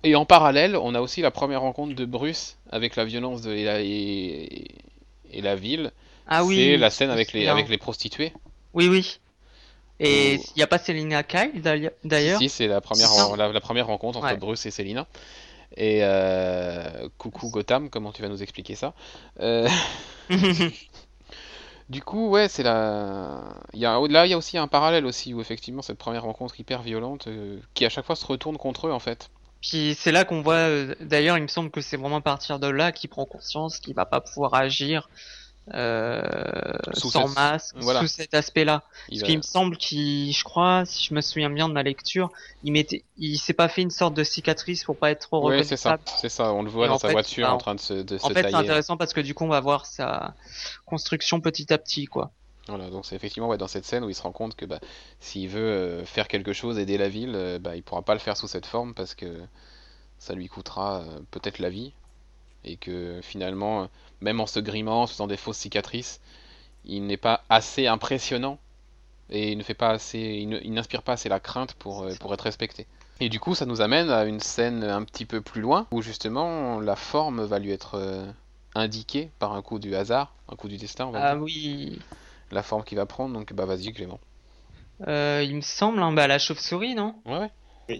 et 0.02 0.14
en 0.14 0.24
parallèle, 0.24 0.76
on 0.76 0.94
a 0.94 1.00
aussi 1.00 1.20
la 1.20 1.30
première 1.30 1.60
rencontre 1.60 1.94
de 1.94 2.04
Bruce 2.04 2.56
avec 2.70 2.96
la 2.96 3.04
violence 3.04 3.42
de, 3.42 3.52
et, 3.52 3.64
la, 3.64 3.80
et, 3.80 5.40
la 5.40 5.54
ville. 5.54 5.92
Ah 6.26 6.44
oui. 6.44 6.56
C'est 6.56 6.76
la 6.76 6.90
scène 6.90 7.10
avec 7.10 7.32
les, 7.32 7.48
avec 7.48 7.68
les 7.68 7.78
prostituées. 7.78 8.32
Oui, 8.74 8.88
oui. 8.88 9.18
Et 10.00 10.34
il 10.34 10.56
n'y 10.56 10.62
a 10.62 10.66
pas 10.66 10.78
Selina 10.78 11.22
Kyle 11.22 11.62
d'ailleurs? 11.62 12.38
Si, 12.38 12.48
c'est 12.48 12.66
la 12.66 12.80
première, 12.80 13.10
la, 13.36 13.60
première 13.60 13.86
rencontre 13.86 14.18
entre 14.18 14.36
Bruce 14.36 14.66
et 14.66 14.70
Selina. 14.70 15.06
Et 15.76 16.00
euh, 16.02 17.08
coucou 17.18 17.48
Gotham, 17.48 17.88
comment 17.88 18.12
tu 18.12 18.20
vas 18.20 18.28
nous 18.28 18.42
expliquer 18.42 18.74
ça? 18.74 18.94
Euh, 19.40 19.68
Du 21.88 22.02
coup, 22.02 22.30
ouais, 22.30 22.48
c'est 22.48 22.62
la. 22.62 23.42
Il 23.74 23.80
y 23.80 23.84
a... 23.84 24.00
Là, 24.08 24.24
il 24.26 24.30
y 24.30 24.32
a 24.32 24.38
aussi 24.38 24.56
un 24.56 24.66
parallèle 24.66 25.04
aussi 25.04 25.34
où 25.34 25.42
effectivement 25.42 25.82
cette 25.82 25.98
première 25.98 26.22
rencontre 26.22 26.58
hyper 26.58 26.80
violente 26.80 27.26
euh, 27.26 27.58
qui 27.74 27.84
à 27.84 27.90
chaque 27.90 28.06
fois 28.06 28.16
se 28.16 28.24
retourne 28.24 28.56
contre 28.56 28.86
eux 28.86 28.92
en 28.92 28.98
fait. 28.98 29.28
Puis 29.62 29.96
c'est 29.98 30.12
là 30.12 30.24
qu'on 30.24 30.42
voit, 30.42 30.54
euh, 30.54 30.94
d'ailleurs, 31.00 31.38
il 31.38 31.42
me 31.42 31.48
semble 31.48 31.70
que 31.70 31.80
c'est 31.80 31.96
vraiment 31.96 32.16
à 32.16 32.20
partir 32.20 32.58
de 32.58 32.66
là 32.66 32.92
qu'il 32.92 33.08
prend 33.08 33.24
conscience 33.24 33.78
qu'il 33.78 33.94
va 33.94 34.04
pas 34.04 34.20
pouvoir 34.20 34.54
agir 34.54 35.08
euh, 35.72 36.22
sans 36.92 37.28
cette- 37.28 37.36
masque, 37.36 37.76
voilà. 37.78 38.00
sous 38.00 38.08
cet 38.08 38.34
aspect-là. 38.34 38.82
Parce 39.08 39.20
va- 39.20 39.26
qu'il 39.26 39.36
me 39.36 39.42
semble 39.42 39.76
qu'il, 39.76 40.32
je 40.32 40.42
crois, 40.42 40.84
si 40.84 41.06
je 41.06 41.14
me 41.14 41.20
souviens 41.20 41.50
bien 41.50 41.68
de 41.68 41.74
ma 41.74 41.84
lecture, 41.84 42.30
il 42.64 42.72
mettait, 42.72 43.04
il 43.16 43.38
s'est 43.38 43.52
pas 43.52 43.68
fait 43.68 43.82
une 43.82 43.90
sorte 43.90 44.14
de 44.14 44.24
cicatrice 44.24 44.82
pour 44.82 44.96
pas 44.96 45.12
être 45.12 45.20
trop 45.20 45.48
Ouais, 45.48 45.62
c'est 45.62 45.76
ça, 45.76 45.98
c'est 46.20 46.28
ça. 46.28 46.52
On 46.52 46.62
le 46.62 46.70
voit 46.70 46.86
Et 46.86 46.88
dans 46.88 46.98
sa 46.98 47.08
fait, 47.08 47.12
voiture 47.14 47.46
bah, 47.46 47.54
en 47.54 47.58
train 47.58 47.74
de 47.76 47.80
se, 47.80 47.94
de 47.94 48.18
se 48.18 48.26
En 48.26 48.30
fait, 48.30 48.42
c'est 48.50 48.54
intéressant 48.56 48.96
parce 48.96 49.12
que 49.12 49.20
du 49.20 49.34
coup, 49.34 49.44
on 49.44 49.48
va 49.48 49.60
voir 49.60 49.86
sa 49.86 50.34
construction 50.84 51.40
petit 51.40 51.72
à 51.72 51.78
petit, 51.78 52.06
quoi. 52.06 52.32
Voilà, 52.68 52.90
donc 52.90 53.04
c'est 53.06 53.16
effectivement 53.16 53.48
ouais, 53.48 53.58
dans 53.58 53.66
cette 53.68 53.84
scène 53.84 54.04
où 54.04 54.08
il 54.10 54.14
se 54.14 54.22
rend 54.22 54.30
compte 54.32 54.54
que 54.54 54.64
bah, 54.64 54.78
s'il 55.20 55.48
veut 55.48 55.60
euh, 55.60 56.04
faire 56.04 56.28
quelque 56.28 56.52
chose, 56.52 56.78
aider 56.78 56.96
la 56.96 57.08
ville, 57.08 57.34
euh, 57.34 57.58
bah, 57.58 57.74
il 57.76 57.82
pourra 57.82 58.02
pas 58.02 58.14
le 58.14 58.20
faire 58.20 58.36
sous 58.36 58.46
cette 58.46 58.66
forme 58.66 58.94
parce 58.94 59.14
que 59.14 59.42
ça 60.18 60.34
lui 60.34 60.48
coûtera 60.48 61.00
euh, 61.02 61.20
peut-être 61.30 61.58
la 61.60 61.70
vie 61.70 61.92
et 62.64 62.76
que 62.76 63.20
finalement, 63.22 63.84
euh, 63.84 63.86
même 64.20 64.40
en 64.40 64.46
se 64.46 64.60
grimant, 64.60 65.02
en 65.02 65.06
se 65.06 65.14
faisant 65.14 65.28
des 65.28 65.36
fausses 65.38 65.58
cicatrices, 65.58 66.20
il 66.84 67.06
n'est 67.06 67.16
pas 67.18 67.44
assez 67.50 67.86
impressionnant 67.88 68.58
et 69.30 69.52
il 69.52 69.58
ne 69.58 69.62
fait 69.64 69.74
pas 69.74 69.90
assez, 69.90 70.20
il 70.20 70.72
n'inspire 70.74 71.02
pas 71.02 71.14
assez 71.14 71.28
la 71.28 71.40
crainte 71.40 71.74
pour, 71.74 72.06
pour 72.20 72.34
être 72.34 72.42
respecté. 72.42 72.86
Et 73.20 73.28
du 73.30 73.40
coup, 73.40 73.54
ça 73.54 73.66
nous 73.66 73.80
amène 73.80 74.10
à 74.10 74.24
une 74.24 74.40
scène 74.40 74.84
un 74.84 75.04
petit 75.04 75.24
peu 75.26 75.40
plus 75.40 75.62
loin 75.62 75.86
où 75.92 76.02
justement 76.02 76.80
la 76.80 76.96
forme 76.96 77.42
va 77.44 77.58
lui 77.58 77.70
être 77.72 78.26
indiquée 78.74 79.30
par 79.38 79.52
un 79.54 79.62
coup 79.62 79.78
du 79.78 79.94
hasard, 79.96 80.34
un 80.48 80.56
coup 80.56 80.68
du 80.68 80.76
destin, 80.76 81.06
on 81.06 81.12
va 81.12 81.20
Ah 81.20 81.22
dire. 81.22 81.36
oui, 81.36 81.98
La 82.52 82.62
forme 82.62 82.84
qu'il 82.84 82.98
va 82.98 83.06
prendre, 83.06 83.34
donc 83.34 83.52
bah 83.52 83.66
vas-y 83.66 83.92
Clément. 83.92 84.20
euh, 85.08 85.42
il 85.44 85.56
me 85.56 85.60
semble, 85.60 86.00
hein, 86.02 86.12
bah, 86.12 86.26
la 86.26 86.38
chauve-souris, 86.38 86.94
non? 86.94 87.20
Ouais. 87.26 87.50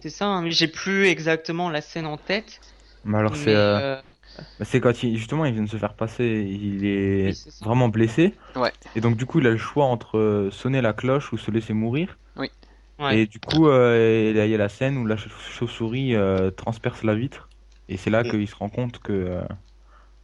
C'est 0.02 0.10
ça, 0.10 0.26
hein, 0.26 0.42
mais 0.42 0.50
j'ai 0.52 0.68
plus 0.68 1.06
exactement 1.06 1.68
la 1.70 1.80
scène 1.80 2.06
en 2.06 2.16
tête. 2.16 2.60
Mais 3.04 3.18
alors, 3.18 3.36
c'est 3.36 3.54
euh, 3.54 3.78
euh, 3.78 4.02
bah, 4.58 4.64
c'est 4.64 4.80
quand 4.80 5.02
il, 5.02 5.16
justement 5.16 5.44
il 5.44 5.54
vient 5.54 5.62
de 5.64 5.68
se 5.68 5.76
faire 5.76 5.94
passer, 5.94 6.24
il 6.48 6.84
est 6.84 7.28
Oui, 7.28 7.52
vraiment 7.60 7.88
blessé. 7.88 8.34
Ouais. 8.56 8.72
Et 8.94 9.00
donc, 9.00 9.16
du 9.16 9.26
coup, 9.26 9.40
il 9.40 9.46
a 9.46 9.50
le 9.50 9.58
choix 9.58 9.86
entre 9.86 10.48
sonner 10.52 10.80
la 10.82 10.92
cloche 10.92 11.32
ou 11.32 11.38
se 11.38 11.50
laisser 11.50 11.72
mourir. 11.74 12.18
ouais. 12.98 13.18
Et 13.18 13.26
du 13.26 13.40
coup, 13.40 13.68
euh, 13.68 14.30
il 14.30 14.36
y 14.36 14.40
a- 14.40 14.46
il 14.46 14.50
y 14.50 14.54
a 14.54 14.58
la 14.58 14.68
scène 14.68 14.96
où 14.98 15.06
la 15.06 15.16
chauve- 15.16 15.38
chauve-souris 15.50 16.14
euh, 16.14 16.50
transperce 16.50 17.02
la 17.04 17.14
vitre. 17.14 17.50
Et 17.88 17.96
c'est 17.96 18.10
là 18.10 18.24
Mm. 18.24 18.30
qu'il 18.30 18.48
se 18.48 18.54
rend 18.56 18.68
compte 18.70 18.98
que, 19.00 19.12
euh, 19.12 19.42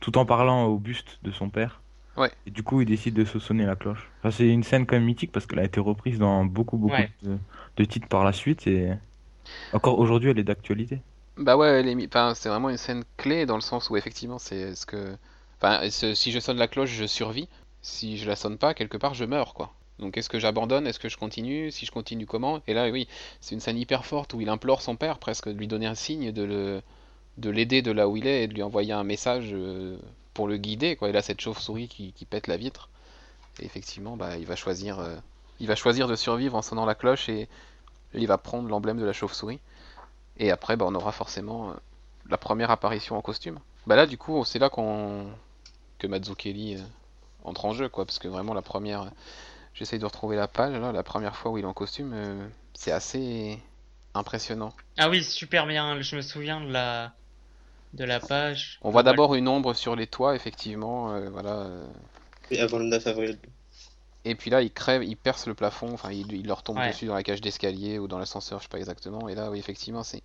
tout 0.00 0.18
en 0.18 0.26
parlant 0.26 0.66
au 0.66 0.78
buste 0.78 1.18
de 1.24 1.30
son 1.32 1.50
père, 1.50 1.82
Ouais. 2.18 2.30
et 2.46 2.50
du 2.50 2.62
coup, 2.62 2.80
il 2.82 2.86
décide 2.86 3.14
de 3.14 3.24
se 3.24 3.38
sonner 3.38 3.64
la 3.66 3.76
cloche. 3.76 4.10
Enfin, 4.20 4.30
c'est 4.30 4.48
une 4.48 4.62
scène 4.64 4.86
quand 4.86 4.96
même 4.96 5.04
mythique 5.04 5.32
parce 5.32 5.46
qu'elle 5.46 5.58
a 5.60 5.64
été 5.64 5.80
reprise 5.80 6.18
dans 6.18 6.44
beaucoup, 6.44 6.76
beaucoup 6.78 6.94
Ouais. 6.94 7.10
de, 7.22 7.38
de 7.76 7.84
titres 7.84 8.08
par 8.08 8.24
la 8.24 8.32
suite. 8.32 8.66
Et 8.66 8.92
encore 9.72 9.98
aujourd'hui, 9.98 10.30
elle 10.30 10.38
est 10.38 10.44
d'actualité. 10.44 11.00
Bah 11.36 11.56
ouais, 11.56 11.68
elle 11.80 11.88
est 11.88 12.06
enfin, 12.06 12.34
c'est 12.34 12.48
vraiment 12.48 12.68
une 12.70 12.76
scène 12.76 13.04
clé 13.16 13.46
dans 13.46 13.54
le 13.54 13.60
sens 13.60 13.90
où 13.90 13.96
effectivement 13.96 14.38
c'est 14.38 14.74
ce 14.74 14.84
que, 14.86 15.16
enfin, 15.60 15.88
si 15.90 16.32
je 16.32 16.40
sonne 16.40 16.58
la 16.58 16.66
cloche, 16.68 16.90
je 16.90 17.04
survis. 17.06 17.48
Si 17.80 18.18
je 18.18 18.28
la 18.28 18.34
sonne 18.36 18.58
pas, 18.58 18.74
quelque 18.74 18.96
part, 18.96 19.14
je 19.14 19.24
meurs 19.24 19.54
quoi. 19.54 19.72
Donc 20.00 20.16
est-ce 20.16 20.28
que 20.28 20.38
j'abandonne, 20.40 20.86
est-ce 20.86 20.98
que 20.98 21.08
je 21.08 21.16
continue, 21.16 21.70
si 21.70 21.86
je 21.86 21.92
continue 21.92 22.26
comment? 22.26 22.60
Et 22.66 22.74
là, 22.74 22.88
oui, 22.90 23.08
c'est 23.40 23.54
une 23.54 23.60
scène 23.60 23.78
hyper 23.78 24.04
forte 24.04 24.34
où 24.34 24.40
il 24.40 24.48
implore 24.48 24.82
son 24.82 24.96
père 24.96 25.18
presque 25.18 25.48
de 25.48 25.56
lui 25.56 25.68
donner 25.68 25.86
un 25.86 25.94
signe, 25.94 26.32
de 26.32 26.42
le, 26.42 26.82
de 27.38 27.50
l'aider 27.50 27.82
de 27.82 27.92
là 27.92 28.08
où 28.08 28.16
il 28.16 28.26
est 28.26 28.44
et 28.44 28.48
de 28.48 28.54
lui 28.54 28.62
envoyer 28.62 28.92
un 28.92 29.04
message 29.04 29.50
euh, 29.52 29.96
pour 30.38 30.46
le 30.46 30.56
guider 30.56 30.94
quoi. 30.94 31.08
Et 31.08 31.12
là, 31.12 31.20
cette 31.20 31.40
chauve-souris 31.40 31.88
qui, 31.88 32.24
pète 32.24 32.46
la 32.46 32.56
vitre. 32.56 32.90
Et 33.58 33.64
effectivement, 33.64 34.16
bah, 34.16 34.36
il 34.36 34.46
va 34.46 34.54
choisir, 34.54 35.00
euh, 35.00 35.16
il 35.58 35.66
va 35.66 35.74
choisir 35.74 36.06
de 36.06 36.14
survivre 36.14 36.54
en 36.54 36.62
sonnant 36.62 36.86
la 36.86 36.94
cloche 36.94 37.28
et 37.28 37.48
il 38.14 38.28
va 38.28 38.38
prendre 38.38 38.68
l'emblème 38.68 39.00
de 39.00 39.04
la 39.04 39.12
chauve-souris. 39.12 39.58
Et 40.36 40.52
après, 40.52 40.76
bah, 40.76 40.84
on 40.86 40.94
aura 40.94 41.10
forcément 41.10 41.70
euh, 41.70 41.72
la 42.30 42.38
première 42.38 42.70
apparition 42.70 43.18
en 43.18 43.20
costume. 43.20 43.58
Bah 43.88 43.96
là, 43.96 44.06
du 44.06 44.16
coup, 44.16 44.44
c'est 44.44 44.60
là 44.60 44.70
qu'on 44.70 45.26
que 45.98 46.06
Mazzucchelli 46.06 46.76
euh, 46.76 46.82
entre 47.42 47.64
en 47.64 47.72
jeu, 47.72 47.88
quoi, 47.88 48.06
parce 48.06 48.20
que 48.20 48.28
vraiment 48.28 48.54
la 48.54 48.62
première, 48.62 49.10
j'essaye 49.74 49.98
de 49.98 50.04
retrouver 50.04 50.36
la 50.36 50.46
page 50.46 50.78
là, 50.78 50.92
la 50.92 51.02
première 51.02 51.34
fois 51.34 51.50
où 51.50 51.58
il 51.58 51.64
est 51.64 51.66
en 51.66 51.72
costume, 51.72 52.14
c'est 52.74 52.92
assez 52.92 53.58
impressionnant. 54.14 54.72
Ah 54.98 55.10
oui, 55.10 55.24
super 55.24 55.66
bien. 55.66 56.00
Je 56.00 56.14
me 56.14 56.22
souviens 56.22 56.60
de 56.60 56.70
la 56.70 57.12
de 57.94 58.04
la 58.04 58.20
page. 58.20 58.78
On 58.82 58.90
voit 58.90 59.02
d'abord 59.02 59.34
une 59.34 59.48
ombre 59.48 59.74
sur 59.74 59.96
les 59.96 60.06
toits, 60.06 60.34
effectivement, 60.34 61.12
euh, 61.12 61.28
voilà. 61.30 61.68
Et 62.50 62.60
avant 62.60 62.78
le 62.78 62.84
9 62.86 63.06
avril. 63.06 63.38
Et 64.24 64.34
puis 64.34 64.50
là, 64.50 64.62
il 64.62 64.70
crève, 64.72 65.02
il 65.04 65.16
perce 65.16 65.46
le 65.46 65.54
plafond, 65.54 65.92
enfin, 65.92 66.10
il, 66.12 66.32
il 66.32 66.46
leur 66.46 66.62
tombe 66.62 66.76
Ouais. 66.78 66.88
dessus 66.88 67.06
dans 67.06 67.14
la 67.14 67.22
cage 67.22 67.40
d'escalier 67.40 67.98
ou 67.98 68.08
dans 68.08 68.18
l'ascenseur, 68.18 68.58
je 68.58 68.64
sais 68.64 68.68
pas 68.68 68.78
exactement. 68.78 69.28
Et 69.28 69.34
là, 69.34 69.50
oui, 69.50 69.58
effectivement, 69.58 70.02
c'est. 70.02 70.22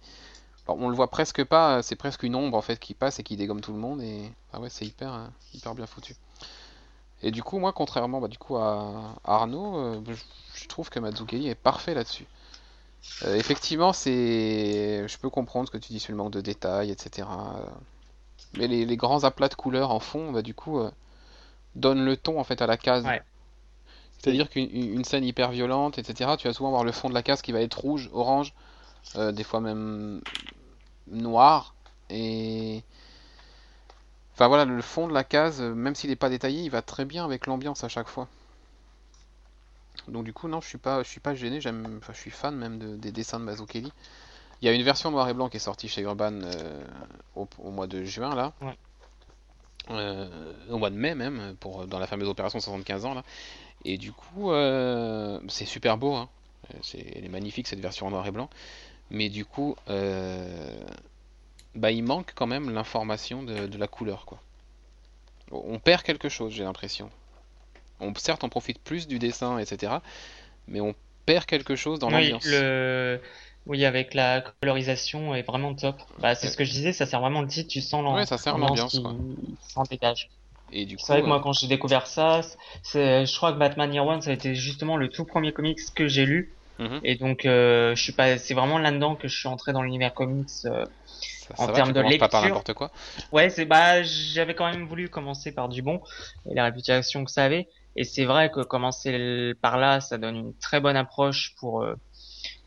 Alors, 0.67 0.79
on 0.79 0.89
le 0.89 0.95
voit 0.95 1.09
presque 1.11 1.43
pas, 1.43 1.81
c'est 1.83 1.95
presque 1.95 2.23
une 2.23 2.35
ombre 2.35 2.57
en 2.57 2.61
fait 2.61 2.79
qui 2.79 2.93
passe 2.93 3.19
et 3.19 3.23
qui 3.23 3.35
dégomme 3.35 3.61
tout 3.61 3.73
le 3.73 3.79
monde. 3.79 4.01
Et 4.01 4.31
ah 4.53 4.59
ouais, 4.59 4.69
c'est 4.69 4.85
hyper, 4.85 5.13
euh, 5.13 5.27
hyper 5.53 5.75
bien 5.75 5.85
foutu. 5.85 6.15
Et 7.21 7.31
du 7.31 7.41
coup, 7.43 7.59
moi, 7.59 7.71
contrairement 7.73 8.19
bah, 8.19 8.27
du 8.27 8.37
coup 8.37 8.57
à 8.57 9.15
Arnaud, 9.23 9.77
euh, 9.77 10.01
je, 10.09 10.15
je 10.61 10.67
trouve 10.67 10.89
que 10.89 10.99
Mazzucchelli 10.99 11.47
est 11.47 11.55
parfait 11.55 11.93
là-dessus. 11.93 12.25
Euh, 13.25 13.35
effectivement, 13.35 13.93
c'est, 13.93 15.07
je 15.07 15.17
peux 15.17 15.29
comprendre 15.29 15.67
ce 15.67 15.71
que 15.71 15.77
tu 15.77 15.93
dis 15.93 15.99
sur 15.99 16.11
le 16.11 16.17
manque 16.17 16.31
de 16.31 16.41
détails, 16.41 16.91
etc. 16.91 17.27
euh, 17.29 17.65
Mais 18.57 18.67
les, 18.67 18.85
les 18.85 18.97
grands 18.97 19.23
aplats 19.23 19.49
de 19.49 19.55
couleurs 19.55 19.91
en 19.91 19.99
fond, 19.99 20.31
bah, 20.31 20.41
du 20.41 20.53
coup, 20.53 20.79
euh, 20.79 20.89
donnent 21.75 22.05
le 22.05 22.17
ton 22.17 22.39
en 22.39 22.43
fait 22.43 22.61
à 22.61 22.67
la 22.67 22.77
case. 22.77 23.05
Ouais. 23.05 23.21
C'est-à-dire 24.19 24.49
qu'une 24.49 24.69
une 24.71 24.93
une 24.93 25.03
scène 25.03 25.25
hyper 25.25 25.51
violente, 25.51 25.97
etc., 25.97 26.31
tu 26.37 26.47
vas 26.47 26.53
souvent 26.53 26.69
voir 26.69 26.85
le 26.85 26.93
fond 26.93 27.09
de 27.09 27.13
la 27.13 27.23
case 27.23 27.41
qui 27.41 27.51
va 27.51 27.59
être 27.59 27.77
rouge, 27.77 28.09
orange, 28.13 28.53
euh, 29.17 29.31
des 29.31 29.43
fois 29.43 29.59
même 29.59 30.21
noir. 31.07 31.75
Et. 32.09 32.83
Enfin 34.33 34.47
voilà, 34.47 34.65
le 34.65 34.81
fond 34.81 35.07
de 35.07 35.13
la 35.13 35.23
case, 35.23 35.61
même 35.61 35.93
s'il 35.93 36.09
n'est 36.09 36.15
pas 36.15 36.29
détaillé, 36.29 36.63
il 36.63 36.69
va 36.69 36.81
très 36.81 37.05
bien 37.05 37.25
avec 37.25 37.47
l'ambiance 37.47 37.83
à 37.83 37.89
chaque 37.89 38.07
fois. 38.07 38.27
Donc 40.07 40.25
du 40.25 40.33
coup, 40.33 40.47
non, 40.47 40.61
je 40.61 40.67
suis 40.67 40.77
pas, 40.77 41.03
je 41.03 41.09
suis 41.09 41.19
pas 41.19 41.35
gêné, 41.35 41.61
j'aime, 41.61 41.97
enfin, 42.01 42.13
je 42.13 42.19
suis 42.19 42.31
fan 42.31 42.55
même 42.55 42.79
de- 42.79 42.95
des 42.97 43.11
dessins 43.11 43.39
de 43.39 43.45
Mazzucchelli. 43.45 43.93
Il 44.61 44.65
y 44.67 44.69
a 44.69 44.73
une 44.73 44.83
version 44.83 45.11
noir 45.11 45.29
et 45.29 45.33
blanc 45.35 45.49
qui 45.49 45.57
est 45.57 45.61
sortie 45.61 45.89
chez 45.89 46.01
Urban 46.03 46.33
euh, 46.43 46.85
au, 47.35 47.47
au 47.59 47.71
mois 47.71 47.87
de 47.87 48.03
juin 48.05 48.35
là. 48.35 48.53
Ouais. 48.61 48.77
Euh, 49.89 50.53
au 50.69 50.77
mois 50.77 50.89
de 50.89 50.95
mai 50.95 51.13
même, 51.13 51.55
pour, 51.59 51.85
dans 51.87 51.99
la 51.99 52.07
fameuse 52.07 52.29
opération 52.29 52.59
75 52.59 53.05
ans 53.05 53.13
là. 53.13 53.23
Et 53.85 53.97
du 53.97 54.13
coup, 54.13 54.51
euh, 54.51 55.39
c'est 55.49 55.65
super 55.65 55.97
beau, 55.97 56.15
hein. 56.15 56.29
C'est, 56.81 56.99
elle 57.15 57.25
est 57.25 57.29
magnifique 57.29 57.67
cette 57.67 57.79
version 57.81 58.07
en 58.07 58.11
noir 58.11 58.27
et 58.27 58.31
blanc. 58.31 58.49
Mais 59.11 59.29
du 59.29 59.45
coup, 59.45 59.75
bah, 61.75 61.91
il 61.91 62.03
manque 62.03 62.33
quand 62.33 62.47
même 62.47 62.71
l'information 62.71 63.43
de, 63.43 63.67
de 63.67 63.77
la 63.77 63.87
couleur, 63.87 64.25
quoi. 64.25 64.41
On 65.51 65.79
perd 65.79 66.03
quelque 66.03 66.27
chose, 66.27 66.51
j'ai 66.51 66.65
l'impression. 66.65 67.09
On, 67.99 68.13
certes, 68.15 68.43
on 68.43 68.49
profite 68.49 68.79
plus 68.79 69.07
du 69.07 69.19
dessin, 69.19 69.57
etc. 69.59 70.01
Mais 70.67 70.81
on 70.81 70.95
perd 71.25 71.45
quelque 71.45 71.75
chose 71.75 71.99
dans 71.99 72.09
oui, 72.09 72.11
l'ambiance. 72.11 72.43
le... 72.43 73.21
oui, 73.65 73.85
avec 73.85 74.13
la 74.13 74.41
colorisation 74.61 75.33
est 75.35 75.43
vraiment 75.43 75.73
top. 75.75 76.01
Bah, 76.17 76.35
c'est 76.35 76.47
ce 76.49 76.57
que 76.57 76.65
je 76.65 76.71
disais, 76.71 76.93
ça 76.93 77.05
sert 77.05 77.21
vraiment 77.21 77.41
le 77.41 77.47
titre, 77.47 77.69
tu 77.71 77.81
sens 77.81 78.03
l'am- 78.03 78.15
Ouais, 78.15 78.25
ça 78.25 78.37
sert 78.37 78.57
l'ambiance 78.57 78.99
l'ambiance, 79.01 79.01
s'en 79.61 79.83
dégage. 79.83 80.29
Et 80.71 80.85
du 80.85 80.97
coup, 80.99 81.03
C'est 81.07 81.13
vrai 81.13 81.21
que 81.23 81.27
moi, 81.27 81.39
euh, 81.39 81.41
quand 81.41 81.53
j'ai 81.53 81.67
découvert 81.67 82.07
ça, 82.07 82.41
je 82.93 83.35
crois 83.37 83.53
que 83.53 83.59
Batman 83.59 83.93
Year 83.93 84.05
One, 84.05 84.21
ça 84.21 84.31
a 84.31 84.33
été 84.33 84.55
justement 84.55 84.97
le 84.97 85.09
tout 85.09 85.25
premier 85.25 85.53
comics 85.53 85.79
que 85.95 86.07
j'ai 86.07 86.25
lu. 86.25 86.57
mhm, 86.79 87.01
Et 87.03 87.15
donc, 87.17 87.45
euh, 87.45 87.95
je 87.95 88.03
suis 88.03 88.13
pas, 88.13 88.37
c'est 88.37 88.53
vraiment 88.53 88.79
là-dedans 88.79 89.15
que 89.15 89.27
je 89.27 89.37
suis 89.37 89.49
entré 89.49 89.73
dans 89.73 89.83
l'univers 89.83 90.13
comics. 90.13 90.49
euh. 90.65 90.85
ça, 91.07 91.55
en 91.57 91.69
ça 91.73 91.73
termes 91.75 91.93
de 91.93 91.99
commences 91.99 92.17
pas 92.17 92.29
par 92.29 92.41
lecture, 92.41 92.41
n'importe 92.41 92.73
quoi. 92.73 92.91
Ouais, 93.31 93.49
c'est, 93.49 93.65
bah, 93.65 94.03
j'avais 94.03 94.55
quand 94.55 94.71
même 94.71 94.87
voulu 94.87 95.09
commencer 95.09 95.53
par 95.53 95.69
du 95.69 95.81
bon 95.81 96.01
et 96.49 96.55
la 96.55 96.65
réputation 96.65 97.25
que 97.25 97.31
ça 97.31 97.45
avait. 97.45 97.69
Et 97.95 98.03
c'est 98.03 98.25
vrai 98.25 98.51
que 98.51 98.61
commencer 98.61 99.53
par 99.61 99.77
là, 99.77 100.01
ça 100.01 100.17
donne 100.17 100.35
une 100.35 100.57
très 100.59 100.79
bonne 100.81 100.95
approche 100.97 101.53
pour 101.59 101.83
euh, 101.83 101.95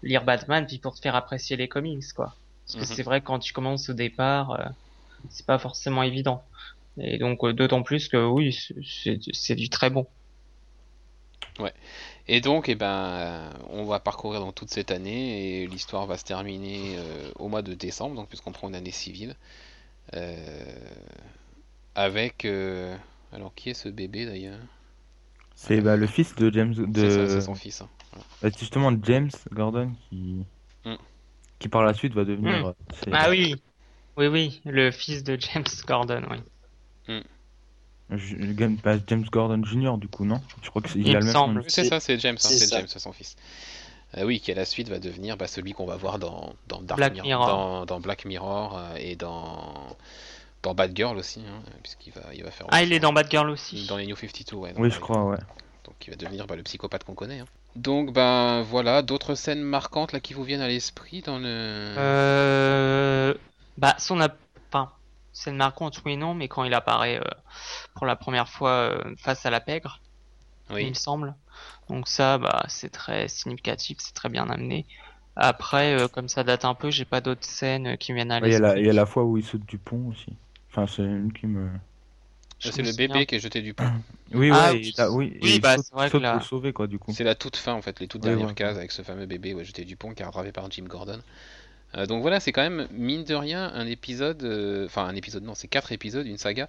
lire 0.03 0.25
Batman, 0.25 0.67
puis 0.67 0.79
pour 0.79 0.95
te 0.95 1.01
faire 1.01 1.17
apprécier 1.17 1.57
les 1.57 1.69
comics, 1.69 2.05
quoi. 2.15 2.37
Parce 2.67 2.77
que 2.77 2.85
Mhm. 2.85 2.95
c'est 2.97 3.03
vrai 3.03 3.21
que 3.21 3.27
quand 3.27 3.39
tu 3.39 3.53
commences 3.53 3.89
au 3.89 3.95
départ, 3.95 4.53
euh, 4.53 4.65
c'est 5.31 5.47
pas 5.47 5.59
forcément 5.59 6.03
évident. 6.03 6.49
Et 7.01 7.19
donc, 7.19 7.45
euh, 7.45 7.53
d'autant 7.53 7.83
plus 7.83 8.09
que 8.09 8.19
oui, 8.19 8.57
c'est- 8.85 9.55
du 9.57 9.71
très 9.71 9.91
bon. 9.91 10.09
Et 12.29 12.41
donc, 12.41 12.69
eh 12.69 12.75
ben, 12.75 12.87
euh, 12.87 13.51
on 13.71 13.85
va 13.85 14.01
parcourir 14.01 14.41
dans 14.41 14.53
toute 14.53 14.71
cette 14.71 14.91
année 14.91 15.63
et 15.63 15.67
l'histoire 15.67 16.07
va 16.07 16.17
se 16.19 16.25
terminer 16.25 16.99
au 17.39 17.49
mois 17.49 17.63
de 17.63 17.75
décembre, 17.75 18.15
donc 18.17 18.29
puisqu'on 18.29 18.53
prend 18.53 18.69
une 18.69 18.75
année 18.75 18.91
civile, 18.91 19.37
avec, 21.97 22.45
alors 23.33 23.55
qui 23.55 23.71
est 23.71 23.75
ce 23.75 23.89
bébé 23.89 24.27
d'ailleurs? 24.27 24.61
C'est 25.57 25.81
bah, 25.81 25.97
le 25.97 26.07
fils 26.07 26.35
de 26.37 26.53
James, 26.53 26.75
C'est 26.75 27.11
ça, 27.11 27.17
de 27.17 27.27
c'est 27.27 27.41
son 27.41 27.55
fils. 27.55 27.81
hein. 27.81 27.89
bah, 28.15 28.21
c'est 28.53 28.59
justement 28.61 28.93
James 29.03 29.31
Gordon 29.53 29.91
qui 30.09 30.45
Mm. 30.85 30.95
qui 31.59 31.69
par 31.69 31.83
la 31.83 31.95
suite 31.95 32.13
va 32.15 32.25
devenir. 32.25 32.53
Mm. 32.63 32.67
euh, 32.67 33.11
Ah 33.13 33.31
oui, 33.31 33.57
Oui, 34.17 34.29
oui, 34.29 34.61
le 34.65 34.91
fils 34.93 35.25
de 35.25 35.37
James 35.41 35.65
Gordon, 35.87 36.23
oui. 36.31 37.23
Je- 38.11 38.37
game- 38.37 38.77
bah, 38.85 38.95
James 39.09 39.25
Gordon 39.33 39.65
Jr. 39.65 39.99
du 39.99 40.07
coup, 40.07 40.25
non? 40.25 40.41
Je 40.63 40.71
crois 40.71 40.81
que 40.81 40.89
c'est 40.89 41.01
Il 41.01 41.17
a 41.17 41.21
me 41.21 41.25
le 41.27 41.33
semble. 41.33 41.65
C'est 41.67 41.85
ça, 41.85 41.99
c'est 41.99 42.19
James, 42.21 42.37
hein, 42.37 42.49
C'est. 42.49 42.69
James, 42.71 42.87
son 42.87 43.13
fils. 43.13 43.35
Euh, 44.17 44.23
oui, 44.25 44.39
qui 44.39 44.53
à 44.53 44.55
la 44.55 44.65
suite 44.65 44.89
va 44.89 45.01
devenir 45.01 45.37
bah, 45.37 45.49
celui 45.49 45.73
qu'on 45.73 45.87
va 45.87 45.97
voir 45.97 46.21
dans, 46.21 46.55
dans 46.69 46.81
Dark 46.81 46.99
Black 46.99 47.15
Mirror, 47.15 47.27
Mirror. 47.27 47.47
Dans, 47.49 47.87
dans 47.87 48.01
Black 48.01 48.25
Mirror 48.25 48.79
euh, 48.79 48.97
et 49.01 49.17
dans, 49.17 49.97
dans 50.63 50.75
Bad 50.75 50.93
Girl 50.97 51.17
aussi, 51.17 51.41
hein, 51.41 51.63
puisqu'il 51.83 52.13
va, 52.13 52.23
il 52.35 52.43
va 52.43 52.51
faire. 52.51 52.67
Ah, 52.71 52.83
il 52.83 52.93
est 52.93 53.01
dans 53.01 53.13
Bad 53.13 53.31
Girl 53.31 53.49
aussi. 53.51 53.87
Dans 53.87 53.97
les 53.97 54.07
New 54.07 54.17
52, 54.17 54.57
ouais. 54.57 54.73
donc, 54.73 54.83
Oui, 54.83 54.91
je 54.91 54.99
crois, 55.01 55.25
ouais. 55.25 55.39
Donc 55.85 55.95
il 56.07 56.11
va 56.11 56.17
devenir 56.17 56.47
bah, 56.47 56.57
le 56.57 56.63
psychopathe 56.65 57.05
qu'on 57.05 57.15
connaît. 57.15 57.39
hein. 57.41 57.47
Donc 57.77 58.13
ben 58.13 58.63
voilà, 58.63 59.03
d'autres 59.03 59.35
scènes 59.35 59.63
marquantes 59.63 60.13
là 60.13 60.21
qui 60.21 60.33
vous 60.35 60.43
viennent 60.45 60.63
à 60.63 60.69
l'esprit 60.69 61.21
dans 61.23 61.39
le. 61.39 61.45
Euh... 61.47 63.35
Bah, 63.79 63.95
son 63.99 64.21
a... 64.21 64.29
Enfin, 64.69 64.91
scène 65.33 65.57
marquante, 65.57 66.01
oui 66.05 66.13
et 66.13 66.17
non, 66.17 66.35
mais 66.35 66.49
quand 66.49 66.65
il 66.65 66.73
apparaît 66.75 67.19
euh, 67.21 67.31
pour 67.95 68.07
la 68.07 68.17
première 68.17 68.49
fois 68.49 68.71
euh, 68.71 69.15
face 69.19 69.45
à 69.47 69.51
la 69.51 69.61
pègre, 69.61 70.01
il 70.77 70.89
me 70.89 70.95
semble. 70.95 71.35
Donc 71.89 72.09
ça, 72.09 72.39
bah, 72.39 72.65
c'est 72.69 72.91
très 72.91 73.29
significatif, 73.29 73.99
c'est 74.01 74.15
très 74.15 74.29
bien 74.29 74.49
amené. 74.51 74.87
Après, 75.37 75.95
euh, 75.95 76.09
comme 76.09 76.29
ça 76.29 76.43
date 76.45 76.65
un 76.65 76.75
peu, 76.75 76.91
j'ai 76.91 77.05
pas 77.05 77.21
d'autres 77.21 77.45
scènes 77.45 77.97
qui 77.99 78.13
viennent 78.15 78.33
à 78.33 78.41
Ouais, 78.41 78.49
Il 78.49 78.53
y, 78.53 78.57
a 78.57 78.59
la- 78.59 78.69
l'esprit. 78.69 78.83
il 78.83 78.87
y 78.87 78.91
a 78.91 78.95
la 78.95 79.07
fois 79.07 79.23
où 79.25 79.37
il 79.37 79.45
saute 79.45 79.67
du 79.67 79.77
pont 79.79 80.09
aussi. 80.09 80.33
Enfin, 80.77 80.93
c'est 80.95 81.03
une 81.03 81.33
qui 81.33 81.47
me. 81.47 81.69
Je 82.59 82.71
C'est 82.71 82.83
me 82.83 82.89
le 82.91 82.95
bébé 82.97 83.27
qui 83.27 83.35
est 83.35 83.39
jeté 83.39 83.61
du 83.63 83.75
pont. 83.75 83.85
Oui, 84.33 84.51
Ah, 84.53 84.73
ouais, 84.73 84.79
oui. 84.79 84.89
et 84.97 85.01
là, 85.01 85.11
oui, 85.11 85.39
Oui, 85.43 85.51
et 85.51 85.55
il 85.57 85.61
bah, 85.61 85.77
saute, 85.77 85.85
c'est 85.89 85.95
vrai 85.95 86.07
que 86.07 86.13
saute 86.13 86.23
là- 86.23 86.31
pour 86.33 86.41
le 86.41 86.45
sauver, 86.47 86.73
quoi, 86.73 86.87
du 86.87 86.99
coup. 86.99 87.13
C'est 87.15 87.25
la 87.25 87.35
toute 87.35 87.57
fin 87.57 87.75
en 87.75 87.83
fait, 87.83 88.01
les 88.01 88.09
toutes 88.09 88.23
Oui, 88.25 88.31
dernières 88.31 88.49
ouais. 88.49 88.55
cases 88.55 88.77
avec 88.77 88.93
ce 88.93 89.03
fameux 89.03 89.27
bébé 89.27 89.53
ouais, 89.55 89.65
jeté 89.65 89.85
du 89.85 89.97
pont 89.97 90.13
qui 90.15 90.23
est 90.23 90.25
rattrapé 90.25 90.53
par 90.53 90.71
Jim 90.71 90.85
Gordon. 90.89 91.21
Euh, 91.97 92.07
donc 92.07 92.23
voilà, 92.23 92.41
c'est 92.41 92.53
quand 92.53 92.63
même 92.63 92.89
mine 92.93 93.25
de 93.25 93.35
rien 93.35 93.71
un 93.75 93.87
épisode, 93.87 94.43
euh, 94.43 94.87
enfin 94.87 95.05
un 95.05 95.15
épisode 95.15 95.45
non, 95.45 95.55
c'est 95.55 95.69
quatre 95.69 95.93
épisodes, 95.93 96.27
une 96.27 96.39
saga 96.39 96.69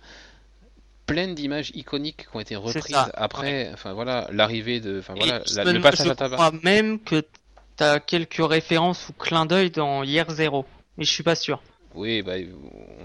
pleine 1.05 1.35
d'images 1.35 1.71
iconiques 1.73 2.27
qui 2.29 2.35
ont 2.35 2.39
été 2.41 2.55
reprises 2.57 2.95
après, 3.13 3.69
enfin 3.73 3.93
voilà, 3.93 4.27
l'arrivée 4.31 4.79
de, 4.81 4.99
enfin 4.99 5.13
voilà, 5.15 5.39
la- 5.55 5.65
je 5.65 5.71
le 5.73 5.81
passage 5.81 6.05
je 6.07 6.11
à 6.11 6.15
tabac. 6.15 6.35
crois 6.35 6.51
même 6.63 6.99
que 6.99 7.23
t'as 7.77 7.99
quelques 8.01 8.45
références 8.45 9.07
ou 9.09 9.13
clins 9.13 9.45
d'œil 9.45 9.71
dans 9.71 10.03
Hier 10.03 10.29
Zero, 10.29 10.65
mais 10.97 11.05
je 11.05 11.11
suis 11.11 11.23
pas 11.23 11.35
sûr. 11.35 11.61
Oui, 11.97 12.21
bah, 12.21 12.33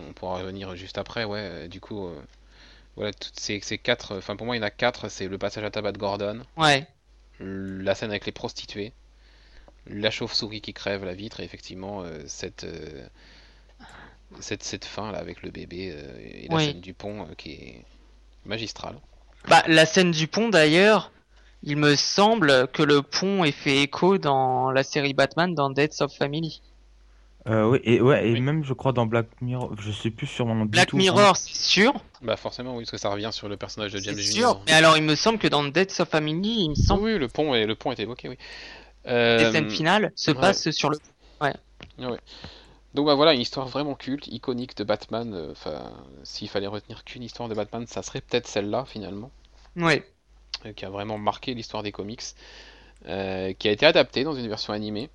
on 0.08 0.12
pourra 0.12 0.38
revenir 0.38 0.76
juste 0.76 0.98
après, 0.98 1.24
ouais. 1.24 1.38
euh, 1.40 1.68
Du 1.68 1.80
coup, 1.80 2.06
euh, 2.06 2.20
voilà, 2.96 3.12
toutes 3.12 3.38
ces, 3.40 3.58
ces 3.60 3.78
quatre, 3.78 4.16
enfin 4.18 4.36
pour 4.36 4.46
moi 4.46 4.54
il 4.54 4.60
y 4.60 4.62
en 4.62 4.66
a 4.66 4.70
quatre, 4.70 5.08
c'est 5.08 5.26
le 5.28 5.38
passage 5.38 5.64
à 5.64 5.70
tabac 5.70 5.92
de 5.92 5.98
Gordon, 5.98 6.42
Ouais, 6.56 6.86
la 7.40 7.94
scène 7.94 8.10
avec 8.10 8.26
les 8.26 8.32
prostituées, 8.32 8.92
la 9.86 10.10
chauve-souris 10.10 10.60
qui 10.60 10.74
crève 10.74 11.04
la 11.04 11.14
vitre 11.14 11.40
et 11.40 11.44
effectivement 11.44 12.02
euh, 12.02 12.22
cette, 12.26 12.64
euh, 12.64 13.06
cette 14.40 14.62
cette 14.62 14.84
fin 14.84 15.10
là 15.10 15.18
avec 15.18 15.42
le 15.42 15.50
bébé 15.50 15.92
euh, 15.94 16.18
et 16.20 16.48
la 16.48 16.54
scène 16.66 16.80
du 16.80 16.94
pont 16.94 17.22
euh, 17.22 17.34
qui 17.36 17.52
est 17.52 17.84
magistrale. 18.44 18.96
Bah, 19.48 19.62
la 19.66 19.86
scène 19.86 20.10
du 20.12 20.28
pont 20.28 20.50
d'ailleurs, 20.50 21.10
il 21.62 21.76
me 21.78 21.96
semble 21.96 22.68
que 22.68 22.82
le 22.82 23.02
pont 23.02 23.42
est 23.44 23.52
fait 23.52 23.78
écho 23.82 24.18
dans 24.18 24.70
la 24.70 24.82
série 24.84 25.14
Batman 25.14 25.54
dans 25.54 25.70
Deaths 25.70 26.00
of 26.00 26.14
Family. 26.14 26.60
Euh, 27.48 27.68
oui, 27.70 27.80
et, 27.84 28.00
ouais, 28.00 28.28
et 28.28 28.32
Oui. 28.32 28.40
même, 28.40 28.64
je 28.64 28.72
crois, 28.72 28.92
dans 28.92 29.06
Black 29.06 29.26
Mirror, 29.40 29.74
je 29.80 29.90
sais 29.90 30.10
plus 30.10 30.26
sûrement 30.26 30.64
du 30.66 30.70
Black 30.70 30.86
tout. 30.86 30.96
hein. 30.96 30.98
Mirror, 30.98 31.36
c'est 31.36 31.54
sûr, 31.56 31.92
Bah 32.22 32.36
forcément 32.36 32.76
oui 32.76 32.84
parce 32.84 32.92
que 32.92 32.96
ça 32.98 33.10
revient 33.10 33.30
sur 33.32 33.48
le 33.48 33.56
personnage 33.56 33.92
de 33.92 33.98
James 33.98 34.14
c'est 34.16 34.22
Jr. 34.22 34.32
sûr. 34.32 34.60
Mais 34.66 34.72
alors, 34.72 34.96
il 34.96 35.02
me 35.02 35.14
semble 35.16 35.38
que 35.38 35.48
dans 35.48 35.64
Deaths 35.64 36.00
of 36.00 36.08
Family, 36.08 36.64
il 36.64 36.70
me 36.70 36.74
semble 36.74 37.02
oui, 37.04 37.18
le 37.18 37.28
pont 37.28 37.54
et 37.54 37.66
le 37.66 37.74
pont 37.74 37.90
est 37.92 37.98
évoqué, 38.00 38.28
oui. 38.28 38.38
Euh, 39.06 39.38
les 39.38 39.50
scènes 39.52 39.70
finales 39.70 40.12
se 40.14 40.30
ouais. 40.30 40.40
passent 40.40 40.70
sur 40.70 40.90
le. 40.90 40.98
Donc 42.94 43.06
bah 43.06 43.14
voilà, 43.14 43.32
une 43.32 43.40
histoire 43.40 43.66
vraiment 43.68 43.94
culte, 43.94 44.26
iconique 44.28 44.76
de 44.76 44.84
Batman. 44.84 45.32
euh, 45.34 45.52
Enfin, 45.52 45.92
s'il 46.24 46.48
fallait 46.48 46.66
retenir 46.66 47.04
qu'une 47.04 47.22
histoire 47.22 47.48
de 47.48 47.54
Batman, 47.54 47.86
ça 47.86 48.02
serait 48.02 48.20
peut-être 48.20 48.46
celle-là 48.46 48.84
finalement. 48.86 49.30
Ouais. 49.76 50.04
euh, 50.66 50.72
qui 50.72 50.84
a 50.84 50.90
vraiment 50.90 51.18
marqué 51.18 51.54
l'histoire 51.54 51.82
des 51.82 51.92
comics, 51.92 52.22
euh, 53.06 53.52
qui 53.54 53.68
a 53.68 53.72
été 53.72 53.86
adapté 53.86 54.24
dans 54.24 54.34
une 54.34 54.48
version 54.48 54.72
animée, 54.72 55.10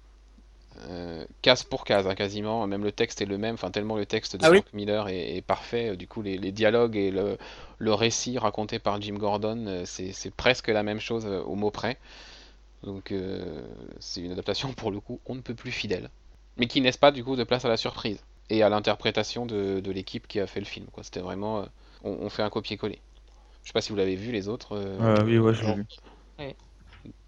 euh, 0.90 1.26
case 1.42 1.64
pour 1.64 1.84
case, 1.86 2.08
hein, 2.08 2.16
quasiment, 2.16 2.66
même 2.68 2.84
le 2.84 2.92
texte 2.92 3.22
est 3.22 3.26
le 3.26 3.38
même, 3.38 3.56
enfin 3.56 3.72
tellement 3.72 3.98
le 3.98 4.06
texte 4.06 4.36
de 4.38 4.46
Ah 4.46 4.50
oui 4.52 4.58
Frank 4.60 4.74
Miller 4.74 5.08
est, 5.10 5.38
est 5.38 5.42
parfait, 5.42 5.90
euh, 5.92 5.96
du 5.96 6.08
coup 6.08 6.22
les, 6.22 6.38
les 6.38 6.52
dialogues 6.52 6.96
et 6.96 7.12
le, 7.12 7.38
le 7.80 7.94
récit 7.94 8.38
raconté 8.38 8.80
par 8.80 9.02
Jim 9.02 9.16
Gordon, 9.16 9.66
euh, 9.68 9.84
c'est 9.86 10.32
presque 10.36 10.68
la 10.70 10.84
même 10.84 11.00
chose 11.00 11.26
euh, 11.26 11.42
au 11.44 11.56
mot 11.56 11.72
près, 11.72 11.98
donc 12.84 13.12
euh, 13.12 13.62
c'est 14.00 14.22
une 14.22 14.32
adaptation 14.32 14.74
pour 14.74 14.92
le 14.92 15.00
coup 15.00 15.20
on 15.26 15.36
ne 15.36 15.42
peut 15.42 15.56
plus 15.56 15.72
fidèle, 15.72 16.10
mais 16.58 16.68
qui 16.68 16.80
laisse 16.80 16.98
pas 16.98 17.12
du 17.12 17.24
coup 17.24 17.36
de 17.36 17.44
place 17.44 17.66
à 17.66 17.70
la 17.70 17.78
surprise 17.78 18.20
et 18.50 18.64
à 18.64 18.70
l'interprétation 18.70 19.46
de, 19.46 19.80
de 19.80 19.92
l'équipe 19.92 20.28
qui 20.28 20.40
a 20.40 20.48
fait 20.48 20.60
le 20.62 20.66
film, 20.66 20.86
quoi. 20.94 21.04
C'était 21.04 21.20
vraiment, 21.20 21.60
euh, 21.60 21.66
on, 22.04 22.12
on 22.22 22.30
fait 22.30 22.44
un 22.44 22.50
copier-coller. 22.50 23.02
Je 23.64 23.68
sais 23.70 23.74
pas 23.74 23.82
si 23.82 23.90
vous 23.90 23.98
l'avez 23.98 24.16
vu 24.16 24.32
les 24.32 24.48
autres. 24.48 24.78
euh, 24.78 24.98
Euh, 25.02 25.24
oui, 25.26 25.38
ouais, 25.38 25.54
je 25.54 25.66
l'ai 25.66 25.74
vu. 25.74 25.86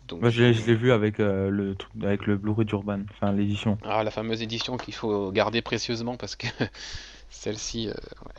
Donc, 0.09 0.21
Moi, 0.21 0.29
je 0.29 0.43
l'ai 0.43 0.53
l'ai 0.53 0.75
vu 0.75 0.91
avec 0.91 1.19
euh, 1.19 1.49
le 1.49 1.75
avec 2.03 2.25
le 2.25 2.37
Blu-ray 2.37 2.65
d'Urban, 2.65 3.01
enfin 3.11 3.31
l'édition. 3.31 3.77
Ah, 3.83 4.03
la 4.03 4.11
fameuse 4.11 4.41
édition 4.41 4.77
qu'il 4.77 4.93
faut 4.93 5.31
garder 5.31 5.61
précieusement 5.61 6.17
parce 6.17 6.35
que 6.35 6.47
celle-ci, 7.29 7.89
euh, 7.89 7.93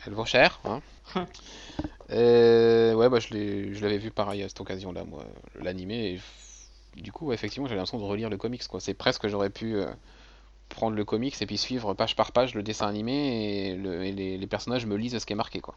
elle 0.05 0.13
vaut 0.13 0.25
cher. 0.25 0.59
Hein. 0.65 0.81
Euh, 2.11 2.93
ouais, 2.95 3.09
bah, 3.09 3.19
je 3.19 3.29
l'ai- 3.33 3.73
je 3.73 3.81
l'avais 3.81 3.97
vu 3.97 4.11
pareil 4.11 4.43
à 4.43 4.49
cette 4.49 4.61
occasion-là, 4.61 5.05
moi, 5.05 5.25
l'animé. 5.55 6.19
Du 6.97 7.11
coup, 7.11 7.27
ouais, 7.27 7.35
effectivement, 7.35 7.67
j'avais 7.67 7.77
l'impression 7.77 7.99
de 7.99 8.03
relire 8.03 8.29
le 8.29 8.37
comics, 8.37 8.67
quoi. 8.67 8.79
C'est 8.81 8.93
presque, 8.93 9.27
j'aurais 9.29 9.49
pu 9.49 9.75
euh, 9.75 9.87
prendre 10.69 10.95
le 10.95 11.05
comics 11.05 11.41
et 11.41 11.45
puis 11.47 11.57
suivre 11.57 11.93
page 11.95 12.15
par 12.15 12.31
page 12.33 12.55
le 12.55 12.63
dessin 12.63 12.87
animé 12.87 13.71
et, 13.71 13.75
le- 13.75 14.05
et 14.05 14.11
les, 14.13 14.37
les 14.37 14.47
personnages 14.47 14.85
me 14.85 14.95
lisent 14.97 15.17
ce 15.19 15.25
qui 15.25 15.33
est 15.33 15.37
marqué, 15.37 15.61
quoi. 15.61 15.75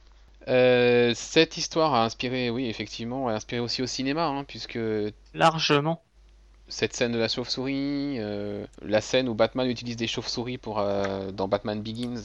Euh, 0.49 1.13
cette 1.15 1.57
histoire 1.57 1.95
a 1.95 2.05
inspiré, 2.05 2.51
oui, 2.51 2.67
effectivement, 2.69 3.29
a 3.29 3.33
inspiré 3.33 3.61
aussi 3.61 3.81
au 3.83 3.87
cinéma, 3.87 4.27
hein, 4.27 4.45
puisque 4.45 4.79
Largement. 5.33 6.03
cette 6.69 6.95
scène 6.95 7.13
de 7.13 7.19
la 7.19 7.29
chauve-souris, 7.29 8.17
euh, 8.19 8.67
la 8.83 9.01
scène 9.01 9.29
où 9.29 9.35
Batman 9.35 9.67
utilise 9.69 9.97
des 9.97 10.07
chauves-souris 10.07 10.59
pour 10.59 10.81
euh, 10.81 11.31
dans 11.33 11.49
Batman 11.49 11.81
Begins, 11.81 12.23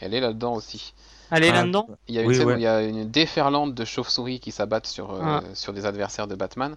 elle 0.00 0.14
est 0.14 0.20
là-dedans 0.20 0.54
aussi. 0.54 0.94
Allez 1.30 1.48
Ah, 1.50 1.54
là-dedans? 1.62 1.88
Il 2.08 2.14
y 2.14 2.18
a 2.18 2.22
une 2.22 2.28
Oui, 2.28 2.36
scène 2.36 2.46
ouais. 2.46 2.54
où 2.54 2.58
il 2.58 2.62
y 2.62 2.66
a 2.66 2.82
une 2.82 3.08
déferlante 3.10 3.74
de 3.74 3.84
chauves-souris 3.84 4.40
qui 4.40 4.50
s'abattent 4.52 4.86
sur, 4.86 5.12
euh, 5.12 5.20
Ah. 5.22 5.42
sur 5.54 5.72
des 5.72 5.86
adversaires 5.86 6.26
de 6.26 6.34
Batman. 6.34 6.76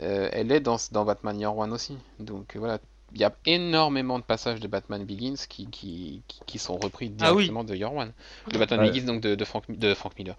Euh, 0.00 0.28
elle 0.32 0.50
est 0.50 0.60
dans, 0.60 0.76
dans 0.90 1.04
Batman 1.04 1.38
Year 1.38 1.56
One 1.56 1.72
aussi. 1.72 1.96
Donc 2.18 2.56
voilà, 2.56 2.78
il 3.12 3.20
y 3.20 3.24
a 3.24 3.32
énormément 3.46 4.18
de 4.18 4.24
passages 4.24 4.60
de 4.60 4.66
Batman 4.68 5.04
Begins 5.04 5.34
qui, 5.48 5.66
qui, 5.68 6.22
qui, 6.46 6.58
sont 6.58 6.76
repris 6.76 7.12
Ah 7.20 7.32
oui. 7.32 7.44
directement 7.44 7.64
de 7.64 7.74
Year 7.74 7.92
One. 7.94 8.12
De 8.50 8.58
Batman 8.58 8.80
Ouais. 8.80 8.90
Begins, 8.90 9.04
donc 9.06 9.20
de, 9.20 9.34
de, 9.34 9.44
Frank, 9.44 9.64
de 9.68 9.94
Frank 9.94 10.18
Miller. 10.18 10.36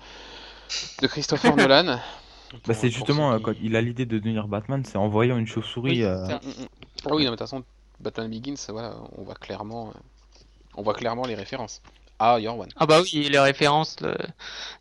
De 1.01 1.07
Christopher 1.07 1.55
Nolan. 1.57 1.99
Bah, 2.67 2.73
c'est 2.73 2.89
justement 2.89 3.31
euh, 3.33 3.37
qui- 3.37 3.43
quand 3.43 3.53
il 3.61 3.75
a 3.75 3.81
l'idée 3.81 4.05
de 4.05 4.17
devenir 4.17 4.47
Batman, 4.47 4.83
c'est 4.85 4.97
en 4.97 5.07
voyant 5.07 5.37
une 5.37 5.47
chauve-souris. 5.47 5.91
Oui, 5.91 6.03
euh, 6.03 6.25
ça. 6.27 6.35
Mm, 6.43 6.47
mm. 6.63 6.67
Ah 7.05 7.09
oui, 7.11 7.11
non, 7.11 7.17
mais 7.17 7.23
de 7.25 7.29
toute 7.31 7.39
façon, 7.39 7.63
Batman 7.99 8.29
Begins, 8.29 8.55
voilà, 8.69 8.95
on 9.17 9.23
voit 9.23 9.35
clairement, 9.35 9.89
euh, 9.89 9.99
on 10.75 10.81
voit 10.83 10.93
clairement 10.93 11.25
les 11.25 11.35
références 11.35 11.81
à 12.19 12.39
Your 12.39 12.57
One. 12.57 12.69
Ah 12.77 12.85
bah 12.85 13.01
oui, 13.01 13.27
les 13.29 13.39
références 13.39 13.95
de 13.97 14.15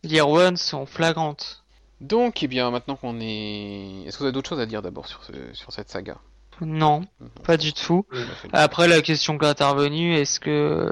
Year 0.05 0.29
One 0.29 0.57
sont 0.57 0.87
flagrantes. 0.87 1.65
Donc, 2.01 2.43
eh 2.43 2.49
bien, 2.49 2.71
maintenant 2.71 2.97
qu'on 2.97 3.19
est, 3.21 4.03
est-ce 4.07 4.17
que 4.17 4.19
vous 4.19 4.25
avez 4.25 4.33
d'autres 4.33 4.49
choses 4.49 4.61
à 4.61 4.67
dire 4.67 4.83
d'abord 4.83 5.07
sur, 5.07 5.23
ce- 5.25 5.53
sur 5.55 5.73
cette 5.73 5.89
saga? 5.91 6.17
Non, 6.61 7.05
pas 7.45 7.57
du 7.57 7.73
tout. 7.73 8.07
Le- 8.11 8.25
Après, 8.53 8.89
la 8.89 9.01
question 9.03 9.39
qui 9.39 9.45
est 9.45 9.49
intervenue, 9.49 10.15
est-ce 10.15 10.41
que... 10.41 10.91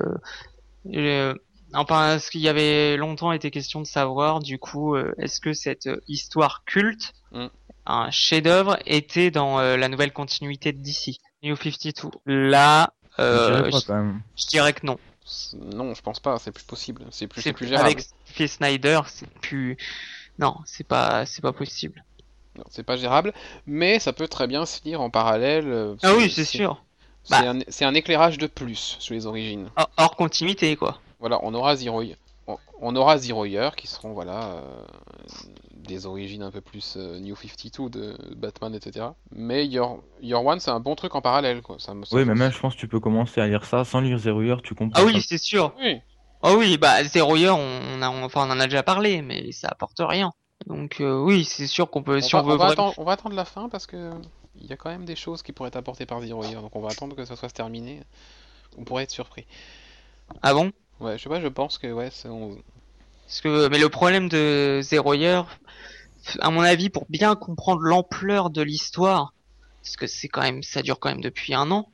euh, 0.95 1.35
enfin, 1.75 2.19
ce 2.19 2.31
qu'il 2.31 2.41
y 2.41 2.49
avait 2.49 2.97
longtemps 2.97 3.33
été 3.33 3.51
question 3.51 3.81
de 3.81 3.87
savoir, 3.87 4.41
du 4.41 4.59
coup, 4.59 4.95
euh, 4.97 5.15
est-ce 5.19 5.41
que 5.41 5.53
cette 5.53 5.89
histoire 6.09 6.65
culte, 6.65 7.13
Mm. 7.33 7.47
un 7.87 8.11
chef-d'œuvre, 8.11 8.79
était 8.85 9.31
dans 9.31 9.59
euh, 9.59 9.77
la 9.79 9.89
nouvelle 9.89 10.13
continuité 10.13 10.73
de 10.73 10.83
DC, 10.83 11.17
New 11.43 11.57
52 11.57 12.11
Là, 12.27 12.93
je 13.19 13.23
dirais 13.23 13.27
euh, 13.27 13.71
pas, 13.71 13.79
je, 13.81 13.87
quand 13.87 13.95
même. 13.95 14.21
je 14.37 14.47
dirais 14.49 14.73
que 14.75 14.85
non. 14.87 14.99
Non, 15.75 15.95
je 15.95 16.03
pense 16.03 16.21
pas, 16.21 16.39
c'est 16.39 16.51
plus 16.53 16.65
possible, 16.65 17.05
c'est 17.11 17.27
plus, 17.27 17.41
c'est 17.41 17.51
C'est 17.51 17.53
plus 17.55 17.69
gérable. 17.69 17.87
avec 17.87 18.05
Phil 18.27 18.49
Snyder, 18.49 19.01
c'est 19.07 19.31
plus... 19.41 19.79
Non, 20.39 20.57
c'est 20.67 20.87
pas, 20.87 21.25
c'est 21.27 21.41
pas 21.43 21.53
possible. 21.53 22.05
Non, 22.57 22.65
c'est 22.71 22.83
pas 22.83 22.97
gérable, 22.97 23.33
mais 23.67 23.99
ça 23.99 24.13
peut 24.13 24.29
très 24.29 24.47
bien 24.47 24.67
se 24.67 24.81
lire 24.85 25.01
en 25.01 25.09
parallèle. 25.11 25.67
euh, 25.69 25.95
Ah 26.03 26.13
oui, 26.17 26.31
c'est 26.31 26.45
sûr. 26.45 26.83
C'est 27.25 27.41
Bah. 27.41 27.51
un, 27.53 27.61
c'est 27.69 27.85
un 27.85 27.95
éclairage 27.95 28.37
de 28.39 28.47
plus 28.47 28.97
sur 28.99 29.15
les 29.15 29.27
origines. 29.27 29.71
Hors, 29.77 29.91
hors 29.97 30.17
continuité, 30.17 30.77
quoi. 30.77 30.99
Voilà, 31.21 31.39
on 31.43 31.55
aura 31.55 31.77
Zero, 31.77 32.03
on, 32.49 32.59
on 32.81 32.97
aura 32.97 33.17
Zero 33.17 33.45
Year 33.47 33.77
qui 33.77 33.87
seront 33.87 34.13
voilà 34.13 34.43
euh, 34.43 34.61
des 35.77 36.05
origines 36.07 36.43
un 36.43 36.51
peu 36.51 36.61
plus 36.61 36.95
euh, 36.97 37.19
New 37.21 37.37
52 37.37 37.89
de 37.89 38.17
Batman, 38.35 38.75
etc. 38.75 39.07
Mais 39.31 39.67
Your, 39.67 40.03
Your 40.21 40.45
One, 40.45 40.61
c'est 40.61 40.71
un 40.73 40.81
bon 40.81 40.95
truc 40.95 41.15
en 41.15 41.21
parallèle, 41.23 41.63
quoi. 41.63 41.77
Ça 41.79 41.95
me 41.95 42.05
ça 42.05 42.17
Oui, 42.17 42.25
mais 42.25 42.35
même 42.35 42.53
je 42.53 42.59
pense 42.59 42.75
que 42.75 42.81
tu 42.81 42.89
peux 42.89 43.01
commencer 43.01 43.41
à 43.41 43.47
lire 43.47 43.65
ça 43.65 43.85
sans 43.85 44.01
lire 44.01 44.19
Zero 44.19 44.43
Year, 44.43 44.61
tu 44.63 44.75
comprends. 44.75 45.01
Ah 45.01 45.05
oui, 45.07 45.23
c'est 45.23 45.39
sûr. 45.39 45.73
Oui, 45.81 46.01
Ah 46.43 46.55
oui, 46.55 46.77
bah 46.77 47.03
Zero 47.05 47.37
Year, 47.37 47.57
on, 47.57 48.03
a, 48.03 48.11
on- 48.11 48.25
enfin, 48.25 48.47
on 48.49 48.51
en 48.53 48.61
a 48.61 48.65
déjà 48.67 48.83
parlé, 48.83 49.23
mais 49.23 49.53
ça 49.53 49.69
apporte 49.69 50.01
rien. 50.01 50.33
Donc 50.67 51.01
euh, 51.01 51.19
oui, 51.21 51.45
c'est 51.45 51.67
sûr 51.67 51.91
qu'on 51.91 52.03
peut, 52.03 52.17
on, 52.19 52.21
si 52.21 52.33
va, 52.33 52.41
on 52.41 52.43
veut 52.47 52.55
on 52.55 52.57
va 52.57 52.67
vraiment- 52.67 52.73
attendre, 52.73 52.95
on 52.99 53.05
va 53.05 53.13
attendre 53.13 53.35
la 53.37 53.45
fin 53.45 53.69
parce 53.69 53.87
que 53.87 54.11
il 54.61 54.67
y 54.67 54.73
a 54.73 54.77
quand 54.77 54.91
même 54.91 55.05
des 55.05 55.17
choses 55.17 55.43
qui 55.43 55.53
pourraient 55.53 55.69
être 55.69 55.77
apportées 55.77 56.07
par 56.07 56.21
Zero 56.21 56.45
Year, 56.45 56.61
donc 56.63 56.75
on 56.77 56.81
va 56.81 56.91
attendre 56.91 57.17
que 57.17 57.25
ça 57.25 57.37
soit 57.37 57.49
terminé. 57.51 58.01
On 58.79 58.85
pourrait 58.85 59.05
être 59.05 59.11
surpris. 59.11 59.47
Ah 60.43 60.55
bon? 60.55 60.73
Ouais, 61.01 61.19
je 61.19 61.23
sais 61.23 61.29
pas, 61.29 61.41
je 61.41 61.49
pense 61.49 61.79
que 61.79 61.91
ouais, 61.93 62.11
on- 62.27 62.57
Parce 63.27 63.41
que, 63.41 63.69
mais 63.69 63.79
le 63.79 63.89
problème 63.89 64.29
de 64.29 64.81
Zero 64.83 65.15
Year, 65.15 65.47
à 66.41 66.51
mon 66.51 66.61
avis, 66.61 66.91
pour 66.91 67.07
bien 67.09 67.35
comprendre 67.35 67.81
l'ampleur 67.83 68.51
de 68.51 68.63
l'histoire, 68.63 69.33
parce 69.83 69.97
que 69.97 70.07
c'est 70.07 70.29
quand 70.29 70.43
même, 70.43 70.63
ça 70.63 70.83
dure 70.83 71.01
quand 71.01 71.09
même 71.09 71.21
depuis 71.23 71.55
un 71.55 71.71
an, 71.71 71.91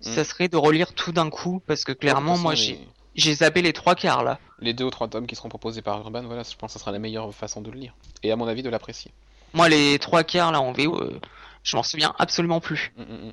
ça 0.00 0.20
Mm. 0.20 0.24
serait 0.24 0.48
de 0.48 0.56
relire 0.56 0.94
tout 0.94 1.12
d'un 1.12 1.30
coup, 1.30 1.60
parce 1.66 1.84
que 1.84 1.92
clairement, 1.92 2.38
moi, 2.38 2.54
j'ai, 2.54 2.78
j'ai 3.14 3.34
zappé 3.34 3.62
les 3.62 3.72
trois 3.72 3.94
quarts 3.94 4.24
là. 4.24 4.38
les 4.60 4.72
deux 4.72 4.84
ou 4.84 4.90
trois 4.90 5.08
tomes 5.08 5.26
qui 5.26 5.36
seront 5.36 5.48
proposés 5.48 5.82
par 5.82 5.98
Urban, 6.00 6.22
voilà, 6.22 6.42
je 6.42 6.56
pense 6.56 6.72
que 6.72 6.72
ce 6.74 6.78
sera 6.78 6.92
la 6.92 6.98
meilleure 6.98 7.32
façon 7.34 7.60
de 7.60 7.70
le 7.70 7.78
lire. 7.78 7.94
Et 8.22 8.32
à 8.32 8.36
mon 8.36 8.46
avis, 8.46 8.62
de 8.62 8.70
l'apprécier. 8.70 9.12
Moi, 9.52 9.68
les 9.68 9.98
trois 9.98 10.24
quarts 10.24 10.52
là 10.52 10.60
en 10.60 10.72
VO, 10.72 11.00
euh, 11.00 11.20
je 11.62 11.76
m'en 11.76 11.82
souviens 11.82 12.14
absolument 12.18 12.60
plus. 12.60 12.92
Mm, 12.96 13.02
mm, 13.02 13.28
mm. 13.28 13.32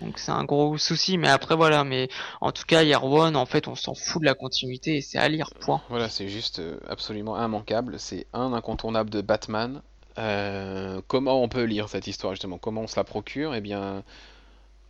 Donc 0.00 0.18
c'est 0.18 0.32
un 0.32 0.44
gros 0.44 0.76
souci, 0.76 1.18
mais 1.18 1.28
après 1.28 1.54
voilà, 1.54 1.84
mais 1.84 2.08
en 2.40 2.50
tout 2.50 2.64
cas, 2.66 2.82
Year 2.82 3.04
One, 3.04 3.36
en 3.36 3.46
fait, 3.46 3.68
on 3.68 3.76
s'en 3.76 3.94
fout 3.94 4.20
de 4.20 4.26
la 4.26 4.34
continuité 4.34 4.96
et 4.96 5.00
c'est 5.00 5.18
à 5.18 5.28
lire, 5.28 5.50
point. 5.60 5.80
Voilà, 5.88 6.08
c'est 6.08 6.28
juste 6.28 6.58
euh, 6.58 6.78
absolument 6.88 7.42
immanquable. 7.42 7.98
C'est 7.98 8.26
un 8.32 8.52
incontournable 8.52 9.10
de 9.10 9.20
Batman. 9.20 9.82
Euh, 10.18 11.00
comment 11.06 11.42
on 11.42 11.48
peut 11.48 11.64
lire 11.64 11.88
cette 11.88 12.06
histoire 12.06 12.32
justement? 12.32 12.58
Comment 12.58 12.82
on 12.82 12.86
se 12.86 12.96
la 12.96 13.04
procure? 13.04 13.54
Eh 13.54 13.60
bien, 13.60 14.02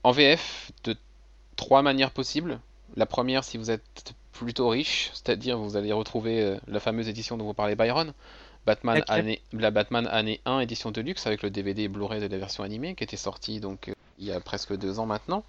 en 0.02 0.10
VF, 0.10 0.72
de 0.84 0.96
trois 1.56 1.82
manières 1.82 2.10
possibles. 2.10 2.60
La 2.96 3.06
première, 3.06 3.44
si 3.44 3.58
vous 3.58 3.70
êtes 3.70 4.14
plutôt 4.32 4.68
riche, 4.68 5.10
c'est-à-dire 5.14 5.58
vous 5.58 5.76
allez 5.76 5.92
retrouver 5.92 6.40
euh, 6.42 6.56
la 6.66 6.80
fameuse 6.80 7.08
édition 7.08 7.36
dont 7.36 7.44
vous 7.44 7.54
parlez 7.54 7.76
Byron, 7.76 8.12
Batman 8.66 9.02
année, 9.08 9.42
la 9.52 9.70
Batman 9.70 10.06
année 10.06 10.40
1 10.44 10.60
édition 10.60 10.90
de 10.90 11.00
luxe 11.00 11.26
avec 11.26 11.42
le 11.42 11.50
DVD 11.50 11.82
et 11.82 11.88
Blu-ray 11.88 12.20
de 12.20 12.26
la 12.26 12.38
version 12.38 12.64
animée 12.64 12.94
qui 12.94 13.04
était 13.04 13.16
sorti 13.16 13.60
donc 13.60 13.88
euh, 13.88 13.94
il 14.18 14.26
y 14.26 14.32
a 14.32 14.40
presque 14.40 14.76
deux 14.76 14.98
ans 14.98 15.06
maintenant. 15.06 15.44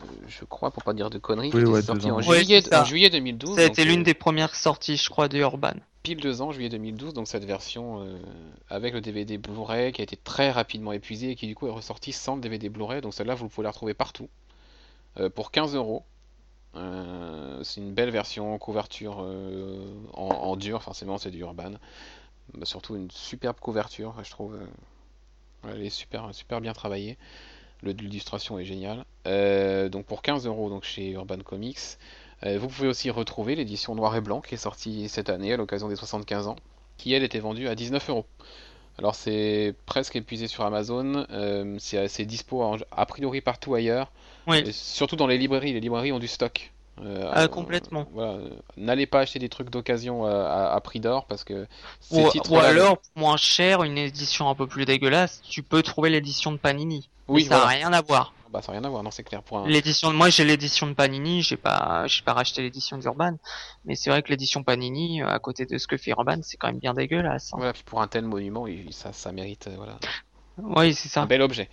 Euh, 0.00 0.06
je 0.28 0.44
crois, 0.44 0.70
pour 0.70 0.82
pas 0.82 0.94
dire 0.94 1.10
de 1.10 1.18
conneries, 1.18 1.50
qui 1.50 1.56
Oui, 1.56 1.62
était 1.62 1.70
ouais, 1.70 1.82
sorti 1.82 2.10
en. 2.10 2.16
Ouais, 2.16 2.42
juillet, 2.42 2.60
c'est 2.62 2.70
ça. 2.70 2.82
en 2.82 2.84
juillet 2.84 3.10
2012. 3.10 3.56
Ça 3.56 3.62
a 3.62 3.64
donc, 3.64 3.72
été 3.72 3.84
l'une 3.84 4.00
euh, 4.00 4.04
des 4.04 4.14
premières 4.14 4.54
sorties, 4.54 4.96
je 4.96 5.08
crois, 5.10 5.28
de 5.28 5.38
Urban. 5.38 5.74
pile 6.02 6.18
deux 6.18 6.42
ans, 6.42 6.52
juillet 6.52 6.68
2012, 6.68 7.14
donc 7.14 7.28
cette 7.28 7.44
version 7.44 8.00
euh, 8.02 8.18
avec 8.70 8.94
le 8.94 9.00
DVD 9.00 9.38
Blu-ray 9.38 9.92
qui 9.92 10.00
a 10.00 10.04
été 10.04 10.16
très 10.16 10.50
rapidement 10.50 10.92
épuisé 10.92 11.30
et 11.30 11.34
qui 11.36 11.46
du 11.46 11.54
coup 11.54 11.66
est 11.66 11.70
ressortie 11.72 12.12
sans 12.12 12.36
le 12.36 12.40
DVD 12.40 12.68
Blu-ray. 12.68 13.00
Donc 13.00 13.14
celle-là, 13.14 13.34
vous 13.34 13.48
pouvez 13.48 13.64
la 13.64 13.70
retrouver 13.70 13.94
partout 13.94 14.28
euh, 15.20 15.28
pour 15.28 15.50
15 15.50 15.74
euros. 15.74 16.04
Euh, 16.74 17.62
C'est 17.64 17.80
une 17.80 17.92
belle 17.94 18.10
version, 18.10 18.56
couverture 18.58 19.18
euh, 19.22 19.92
en, 20.14 20.56
dur, 20.56 20.82
forcément 20.82 21.18
c'est 21.18 21.30
du 21.30 21.40
Urban. 21.40 21.72
Bah, 22.54 22.66
surtout 22.66 22.96
une 22.96 23.10
superbe 23.10 23.60
couverture, 23.60 24.14
je 24.24 24.30
trouve. 24.30 24.54
euh, 24.54 24.66
elle 25.68 25.82
est 25.84 25.90
super, 25.90 26.34
super 26.34 26.60
bien 26.60 26.72
travaillée. 26.72 27.18
L'illustration 27.82 28.58
est 28.58 28.64
géniale. 28.64 29.04
Donc 29.90 30.06
pour 30.06 30.22
15 30.22 30.46
euros 30.46 30.70
donc 30.70 30.84
chez 30.84 31.10
Urban 31.10 31.38
Comics. 31.38 31.78
Vous 32.44 32.68
pouvez 32.68 32.88
aussi 32.88 33.10
retrouver 33.10 33.54
l'édition 33.54 33.94
noir 33.94 34.16
et 34.16 34.20
blanc 34.20 34.40
qui 34.40 34.54
est 34.54 34.58
sortie 34.58 35.08
cette 35.08 35.30
année 35.30 35.52
à 35.52 35.56
l'occasion 35.56 35.88
des 35.88 35.96
75 35.96 36.48
ans, 36.48 36.56
qui 36.96 37.12
elle 37.12 37.22
était 37.22 37.38
vendue 37.40 37.68
à 37.68 37.74
19 37.76 38.08
euros. 38.10 38.26
Alors 38.98 39.14
c'est 39.14 39.74
presque 39.86 40.16
épuisé 40.16 40.46
sur 40.48 40.64
Amazon, 40.64 41.26
euh, 41.30 41.76
c'est 41.78 42.24
dispo 42.26 42.62
a 42.90 43.06
priori 43.06 43.40
partout 43.40 43.74
ailleurs, 43.74 44.12
Oui. 44.46 44.72
surtout 44.72 45.16
dans 45.16 45.26
les 45.26 45.38
librairies. 45.38 45.72
Les 45.72 45.80
librairies 45.80 46.12
ont 46.12 46.18
du 46.18 46.28
stock. 46.28 46.72
Euh, 47.02 47.30
Ah, 47.32 47.48
complètement. 47.48 48.06
voilà, 48.12 48.32
euh, 48.32 48.50
n'allez 48.76 49.06
pas 49.06 49.20
acheter 49.20 49.38
des 49.38 49.48
trucs 49.48 49.70
d'occasion 49.70 50.26
à, 50.26 50.30
à- 50.30 50.74
à 50.74 50.80
prix 50.80 51.00
d'or 51.00 51.24
parce 51.26 51.42
que 51.42 51.66
ces 52.00 52.16
Ou, 52.22 52.28
ou 52.50 52.58
alors, 52.58 52.98
moins 53.16 53.38
cher, 53.38 53.82
une 53.82 53.96
édition 53.96 54.48
un 54.50 54.54
peu 54.54 54.66
plus 54.66 54.84
dégueulasse, 54.84 55.40
tu 55.42 55.62
peux 55.62 55.82
trouver 55.82 56.10
l'édition 56.10 56.52
de 56.52 56.58
Panini. 56.58 57.08
oui, 57.28 57.44
ça 57.46 57.56
n'a 57.58 57.66
rien 57.66 57.92
à 57.94 58.02
voir. 58.02 58.34
Bah, 58.50 58.60
ça 58.60 58.70
n'a 58.72 58.78
rien 58.78 58.86
à 58.86 58.90
voir, 58.90 59.02
non, 59.02 59.10
c'est 59.10 59.22
clair. 59.22 59.42
Pour 59.42 59.60
un- 59.60 59.66
L'édition 59.66 60.10
de 60.10 60.16
moi, 60.16 60.28
j'ai 60.28 60.44
l'édition 60.44 60.86
de 60.86 60.92
Panini, 60.92 61.40
j'ai 61.40 61.56
pas, 61.56 62.06
j'ai 62.06 62.20
pas 62.22 62.34
racheté 62.34 62.60
l'édition 62.60 62.98
d'Urban, 62.98 63.38
mais 63.86 63.94
c'est 63.94 64.10
vrai 64.10 64.22
que 64.22 64.28
l'édition 64.28 64.62
Panini, 64.62 65.22
euh, 65.22 65.28
à 65.28 65.38
côté 65.38 65.64
de 65.64 65.78
ce 65.78 65.86
que 65.86 65.96
fait 65.96 66.10
Urban, 66.10 66.36
c'est 66.42 66.58
quand 66.58 66.66
même 66.66 66.78
bien 66.78 66.92
dégueulasse. 66.92 67.52
hein. 67.54 67.56
Voilà, 67.56 67.72
puis 67.72 67.84
pour 67.84 68.02
un 68.02 68.06
tel 68.08 68.26
monument, 68.26 68.66
ça, 68.90 69.14
ça 69.14 69.32
mérite, 69.32 69.70
voilà. 69.74 69.96
Oui, 70.58 70.92
c'est 70.92 71.08
ça. 71.08 71.22
Un 71.22 71.26
bel 71.26 71.40
objet. 71.40 71.70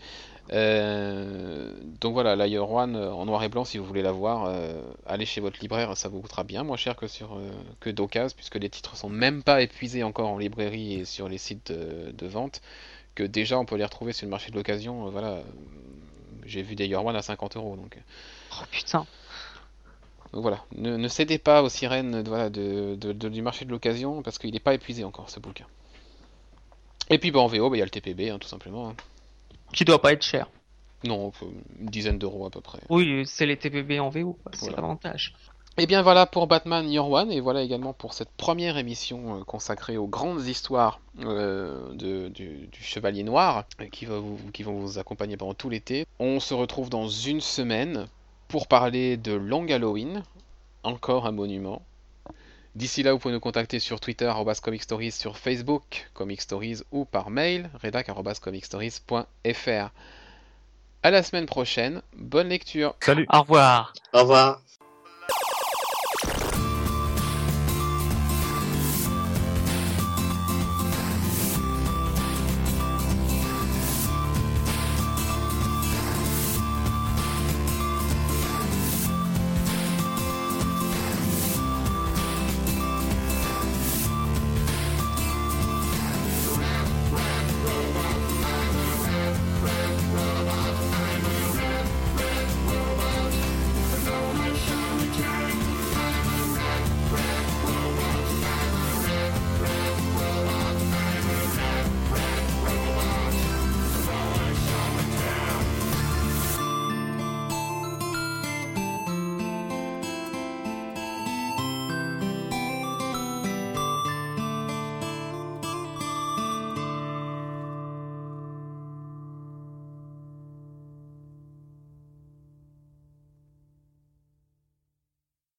Euh, 0.52 1.72
donc 2.02 2.14
voilà, 2.14 2.36
la 2.36 2.48
Year 2.48 2.70
One 2.70 2.96
euh, 2.96 3.12
en 3.12 3.26
noir 3.26 3.44
et 3.44 3.50
blanc, 3.50 3.66
si 3.66 3.78
vous 3.78 3.86
voulez 3.86 4.02
la 4.02 4.12
voir, 4.12 4.46
euh, 4.48 4.82
allez 5.06 5.26
chez 5.26 5.42
votre 5.42 5.60
libraire, 5.60 5.96
ça 5.96 6.10
vous 6.10 6.22
coûtera 6.22 6.44
bien 6.44 6.64
moins 6.64 6.78
cher 6.78 6.96
que 6.96 7.08
sur 7.08 7.36
euh, 7.38 7.52
que 7.80 7.90
d'occasion, 7.92 8.36
puisque 8.36 8.56
les 8.56 8.70
titres 8.70 8.96
sont 8.98 9.10
même 9.10 9.44
pas 9.44 9.62
épuisés 9.62 10.04
encore 10.04 10.30
en 10.30 10.38
librairie 10.40 10.96
et 11.02 11.06
sur 11.06 11.30
les 11.30 11.38
sites 11.38 11.72
de, 11.72 12.12
de 12.12 12.28
vente, 12.28 12.62
que 13.16 13.24
déjà 13.24 13.60
on 13.60 13.66
peut 13.66 13.78
les 13.78 13.86
retrouver 13.86 14.14
sur 14.14 14.26
le 14.28 14.32
marché 14.32 14.52
de 14.52 14.56
l'occasion. 14.58 15.10
voilà, 15.12 15.44
j'ai 16.46 16.62
vu 16.64 16.76
des 16.76 16.88
Year 16.88 17.06
One 17.06 17.16
à 17.16 17.22
50 17.22 17.56
euros, 17.58 17.76
donc, 17.76 17.98
Oh 18.52 18.66
putain. 18.72 19.06
donc 20.34 20.42
voilà. 20.44 20.64
Ne, 20.72 20.98
ne 20.98 21.08
cédez 21.08 21.38
pas 21.38 21.62
aux 21.64 21.70
sirènes 21.70 22.24
de, 22.24 22.30
voilà, 22.30 22.50
de, 22.50 22.96
de- 22.96 23.14
de- 23.14 23.30
du 23.30 23.42
marché 23.42 23.66
de 23.66 23.72
l'occasion, 23.72 24.22
parce 24.24 24.38
qu'il 24.40 24.52
n'est 24.54 24.60
pas 24.60 24.74
épuisé 24.74 25.04
encore 25.04 25.30
ce 25.30 25.40
bouquin. 25.40 25.66
Et 27.10 27.18
puis 27.20 27.32
bah, 27.32 27.40
en 27.40 27.48
VO, 27.48 27.70
bah, 27.70 27.76
il 27.76 27.80
y 27.80 27.82
a 27.82 27.86
le 27.86 27.92
TPB, 27.92 28.30
hein, 28.30 28.40
tout 28.40 28.48
simplement. 28.48 28.90
hein. 28.90 28.96
Qui 29.74 29.86
doit 29.86 30.02
pas 30.02 30.12
être 30.14 30.24
cher. 30.24 30.50
Non, 31.06 31.32
une 31.80 31.88
dizaine 31.90 32.18
d'euros 32.18 32.46
à 32.46 32.50
peu 32.50 32.60
près. 32.62 32.80
Oui, 32.90 33.24
c'est 33.26 33.46
les 33.46 33.56
TPB 33.58 34.00
en 34.00 34.10
VO, 34.10 34.38
c'est 34.54 34.62
Voilà. 34.62 34.76
l'avantage. 34.78 35.34
Et 35.78 35.86
bien 35.88 36.02
voilà 36.02 36.26
pour 36.26 36.48
Batman 36.48 36.90
Year 36.90 37.10
One 37.10 37.32
et 37.32 37.40
voilà 37.40 37.62
également 37.62 37.94
pour 37.94 38.14
cette 38.14 38.32
première 38.32 38.76
émission 38.76 39.38
euh, 39.40 39.44
consacrée 39.46 39.96
aux 39.96 40.08
grandes 40.08 40.46
histoires 40.46 41.00
euh, 41.22 41.94
de- 41.94 42.28
du, 42.28 42.68
du 42.68 42.84
Chevalier 42.84 43.24
Noir 43.24 43.64
euh, 43.80 43.86
qui, 43.86 44.06
va 44.06 44.18
vous, 44.20 44.38
qui 44.52 44.64
vont 44.64 44.78
vous 44.78 45.00
accompagner 45.00 45.38
pendant 45.38 45.54
tout 45.54 45.70
l'été. 45.70 46.06
On 46.20 46.42
se 46.42 46.54
retrouve 46.54 46.90
dans 46.90 47.08
une 47.08 47.40
semaine 47.40 48.08
pour 48.50 48.68
parler 48.68 49.16
de 49.16 49.32
Long 49.32 49.70
Halloween, 49.70 50.24
encore 50.84 51.26
un 51.28 51.32
monument. 51.32 51.82
D'ici 52.76 53.04
là, 53.04 53.14
vous 53.14 53.20
pouvez 53.20 53.34
nous 53.34 53.40
contacter 53.40 53.80
sur 53.80 54.00
Twitter, 54.00 54.26
arobase 54.26 54.60
Comic 54.60 54.84
Stories, 54.84 55.12
sur 55.12 55.38
Facebook, 55.38 56.10
Comic 56.14 56.42
Stories, 56.42 56.82
ou 56.92 57.06
par 57.06 57.30
mail, 57.30 57.70
redac 57.82 58.10
arobase 58.10 58.40
comicstories.fr. 58.40 59.90
À 61.02 61.12
la 61.12 61.24
semaine 61.24 61.46
prochaine, 61.46 62.02
bonne 62.16 62.50
lecture 62.50 62.96
Salut 63.00 63.26
Au 63.32 63.42
revoir. 63.42 63.94
Au 64.14 64.20
revoir. 64.20 64.62